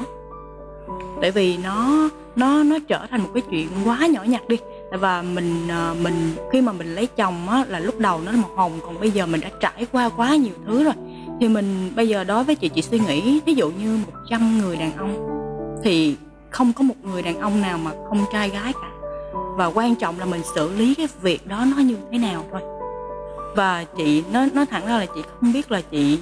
[1.21, 4.57] Tại vì nó nó nó trở thành một cái chuyện quá nhỏ nhặt đi
[4.97, 8.39] và mình ờ, mình khi mà mình lấy chồng á là lúc đầu nó là
[8.39, 10.95] màu hồng còn bây giờ mình đã trải qua quá nhiều thứ rồi.
[11.41, 14.77] Thì mình bây giờ đối với chị chị suy nghĩ ví dụ như 100 người
[14.77, 15.29] đàn ông
[15.85, 16.17] thì
[16.51, 18.89] không có một người đàn ông nào mà không trai gái cả.
[19.57, 22.61] Và quan trọng là mình xử lý cái việc đó nó như thế nào thôi.
[23.57, 26.19] Và chị nói nói thẳng ra là chị không biết là chị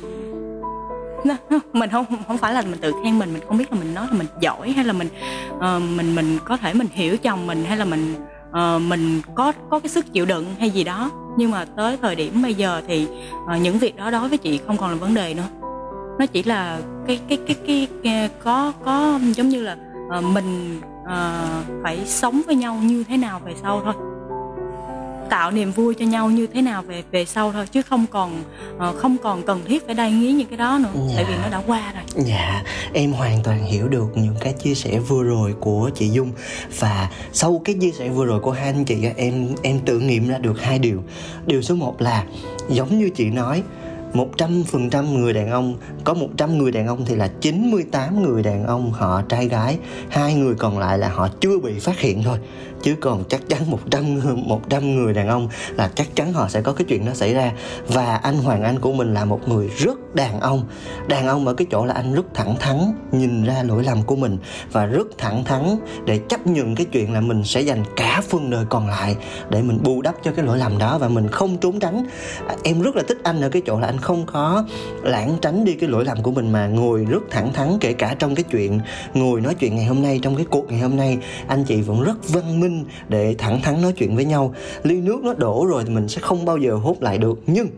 [1.72, 4.06] mình không không phải là mình tự khen mình mình không biết là mình nói
[4.10, 5.08] là mình giỏi hay là mình
[5.56, 8.14] uh, mình mình có thể mình hiểu chồng mình hay là mình
[8.52, 11.10] uh, mình có có cái sức chịu đựng hay gì đó.
[11.36, 13.08] Nhưng mà tới thời điểm bây giờ thì
[13.44, 15.48] uh, những việc đó đối với chị không còn là vấn đề nữa.
[16.18, 19.76] Nó chỉ là cái cái cái cái, cái có có giống như là
[20.18, 23.94] uh, mình uh, phải sống với nhau như thế nào về sau thôi
[25.32, 28.42] tạo niềm vui cho nhau như thế nào về về sau thôi chứ không còn
[28.76, 31.14] uh, không còn cần thiết phải đai nghiến những cái đó nữa dạ.
[31.16, 32.24] tại vì nó đã qua rồi.
[32.26, 32.62] Dạ
[32.92, 36.32] em hoàn toàn hiểu được những cái chia sẻ vừa rồi của chị dung.
[36.78, 40.28] Và sau cái chia sẻ vừa rồi của hai anh chị em em tự nghiệm
[40.28, 41.02] ra được hai điều.
[41.46, 42.24] Điều số một là
[42.68, 43.62] giống như chị nói
[44.14, 48.92] 100% người đàn ông có 100 người đàn ông thì là 98 người đàn ông
[48.92, 52.38] họ trai gái hai người còn lại là họ chưa bị phát hiện thôi.
[52.82, 56.62] Chứ còn chắc chắn 100 người, 100 người đàn ông là chắc chắn họ sẽ
[56.62, 57.52] có cái chuyện đó xảy ra.
[57.88, 60.64] Và anh Hoàng Anh của mình là một người rất đàn ông.
[61.08, 62.76] Đàn ông ở cái chỗ là anh rất thẳng thắn
[63.12, 64.38] nhìn ra lỗi lầm của mình
[64.72, 68.50] và rất thẳng thắn để chấp nhận cái chuyện là mình sẽ dành cả phần
[68.50, 69.16] đời còn lại
[69.50, 72.06] để mình bù đắp cho cái lỗi lầm đó và mình không trốn tránh.
[72.48, 74.64] À, em rất là thích anh ở cái chỗ là anh không có
[75.02, 78.14] lãng tránh đi cái lỗi lầm của mình mà ngồi rất thẳng thắn kể cả
[78.18, 78.80] trong cái chuyện
[79.14, 82.02] ngồi nói chuyện ngày hôm nay, trong cái cuộc ngày hôm nay, anh chị vẫn
[82.02, 84.54] rất văn minh để thẳng thắn nói chuyện với nhau.
[84.82, 87.40] Ly nước nó đổ rồi thì mình sẽ không bao giờ hút lại được.
[87.46, 87.68] Nhưng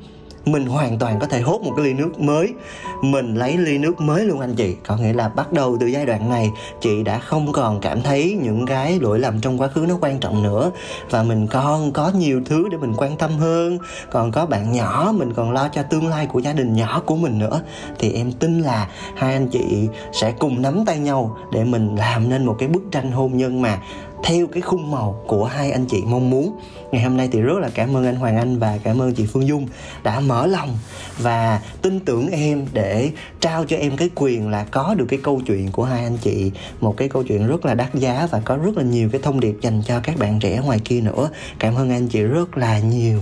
[0.44, 2.54] mình hoàn toàn có thể hốt một cái ly nước mới.
[3.02, 4.76] Mình lấy ly nước mới luôn anh chị.
[4.86, 8.38] Có nghĩa là bắt đầu từ giai đoạn này, chị đã không còn cảm thấy
[8.42, 10.70] những cái lỗi lầm trong quá khứ nó quan trọng nữa.
[11.10, 13.78] Và mình còn có nhiều thứ để mình quan tâm hơn.
[14.10, 17.16] Còn có bạn nhỏ, mình còn lo cho tương lai của gia đình nhỏ của
[17.16, 17.60] mình nữa.
[17.98, 22.28] Thì em tin là hai anh chị sẽ cùng nắm tay nhau để mình làm
[22.28, 23.78] nên một cái bức tranh hôn nhân mà
[24.24, 26.56] theo cái khung màu của hai anh chị mong muốn
[26.94, 29.26] ngày hôm nay thì rất là cảm ơn anh Hoàng Anh và cảm ơn chị
[29.26, 29.68] Phương Dung
[30.02, 30.78] đã mở lòng
[31.18, 35.40] và tin tưởng em để trao cho em cái quyền là có được cái câu
[35.46, 36.50] chuyện của hai anh chị.
[36.80, 39.40] Một cái câu chuyện rất là đắt giá và có rất là nhiều cái thông
[39.40, 41.30] điệp dành cho các bạn trẻ ngoài kia nữa.
[41.58, 43.20] Cảm ơn anh chị rất là nhiều.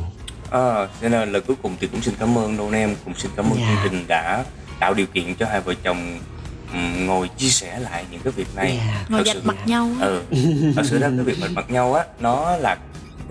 [0.50, 3.30] À, cho nên là cuối cùng thì cũng xin cảm ơn đôn em cũng xin
[3.36, 3.68] cảm ơn yeah.
[3.68, 4.44] chương trình đã
[4.80, 6.18] tạo điều kiện cho hai vợ chồng
[6.98, 8.66] ngồi chia sẻ lại những cái việc này.
[8.66, 9.10] Yeah.
[9.10, 10.22] ngồi dạch mặt nhau ừ.
[10.76, 12.76] Thật sự ra cái việc mình mặt nhau á nó là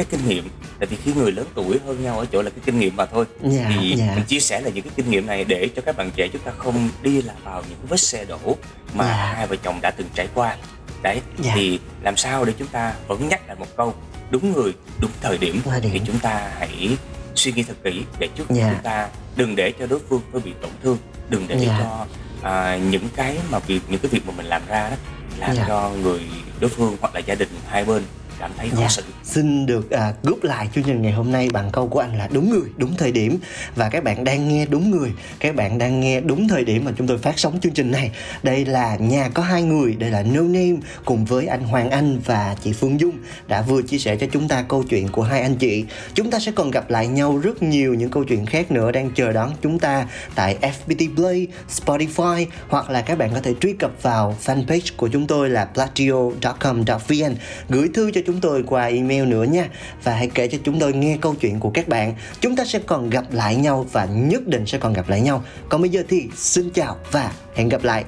[0.04, 0.50] cái kinh nghiệm
[0.80, 3.06] tại vì khi người lớn tuổi hơn nhau ở chỗ là cái kinh nghiệm mà
[3.06, 4.16] thôi yeah, thì yeah.
[4.16, 6.42] mình chia sẻ là những cái kinh nghiệm này để cho các bạn trẻ chúng
[6.42, 8.58] ta không đi là vào những vết xe đổ
[8.94, 9.38] mà yeah.
[9.38, 10.58] hai vợ chồng đã từng trải qua
[11.02, 11.56] đấy yeah.
[11.56, 13.94] thì làm sao để chúng ta vẫn nhắc lại một câu
[14.30, 15.92] đúng người đúng thời điểm, thời điểm.
[15.94, 16.98] thì chúng ta hãy
[17.36, 18.72] suy nghĩ thật kỹ để trước yeah.
[18.72, 20.98] chúng ta đừng để cho đối phương phải bị tổn thương
[21.30, 21.80] đừng để yeah.
[21.80, 22.06] cho
[22.42, 24.96] à, những cái mà việc những cái việc mà mình làm ra đó
[25.38, 25.68] làm yeah.
[25.68, 26.22] cho người
[26.60, 28.04] đối phương hoặc là gia đình hai bên
[28.40, 28.82] cảm thấy khó.
[28.82, 28.88] Dạ.
[28.88, 32.18] xử xin được à, group lại chương trình ngày hôm nay bằng câu của anh
[32.18, 33.40] là đúng người đúng thời điểm
[33.76, 36.92] và các bạn đang nghe đúng người các bạn đang nghe đúng thời điểm mà
[36.98, 38.12] chúng tôi phát sóng chương trình này
[38.44, 40.76] đây là nhà có hai người đây là No Name
[41.06, 43.18] cùng với anh Hoàng Anh và chị Phương Dung
[43.48, 46.40] đã vừa chia sẻ cho chúng ta câu chuyện của hai anh chị chúng ta
[46.40, 49.52] sẽ còn gặp lại nhau rất nhiều những câu chuyện khác nữa đang chờ đón
[49.62, 54.38] chúng ta tại FPT Play Spotify hoặc là các bạn có thể truy cập vào
[54.46, 57.36] fanpage của chúng tôi là platio.com.vn
[57.70, 59.66] gửi thư cho chúng chúng tôi qua email nữa nha.
[60.04, 62.14] Và hãy kể cho chúng tôi nghe câu chuyện của các bạn.
[62.40, 65.44] Chúng ta sẽ còn gặp lại nhau và nhất định sẽ còn gặp lại nhau.
[65.70, 68.04] Còn bây giờ thì xin chào và hẹn gặp lại.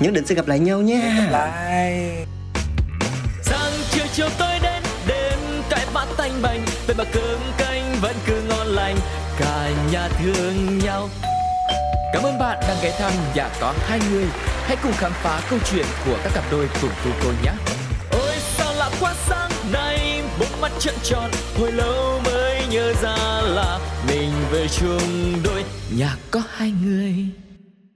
[0.00, 0.98] Nhất định sẽ gặp lại nhau nha.
[0.98, 2.26] Hẹn gặp lại.
[3.42, 5.38] Sáng chiều chiều tôi đến đêm
[5.70, 6.60] cãi vã tanh bành.
[6.86, 8.96] Vậy mà cơm canh vẫn cứ ngon lành.
[9.38, 11.08] Cả nhà thương nhau.
[12.12, 14.26] Cảm ơn bạn đang ghé thăm nhà có hai người.
[14.64, 17.52] Hãy cùng khám phá câu chuyện của các cặp đôi cùng cô cô nhé.
[18.10, 19.50] Ôi sao lạ quá sáng
[20.60, 23.78] mắt trợn tròn, hồi lâu mới nhớ ra là
[24.08, 25.64] mình về chung đôi.
[25.96, 27.14] Nhà có hai người.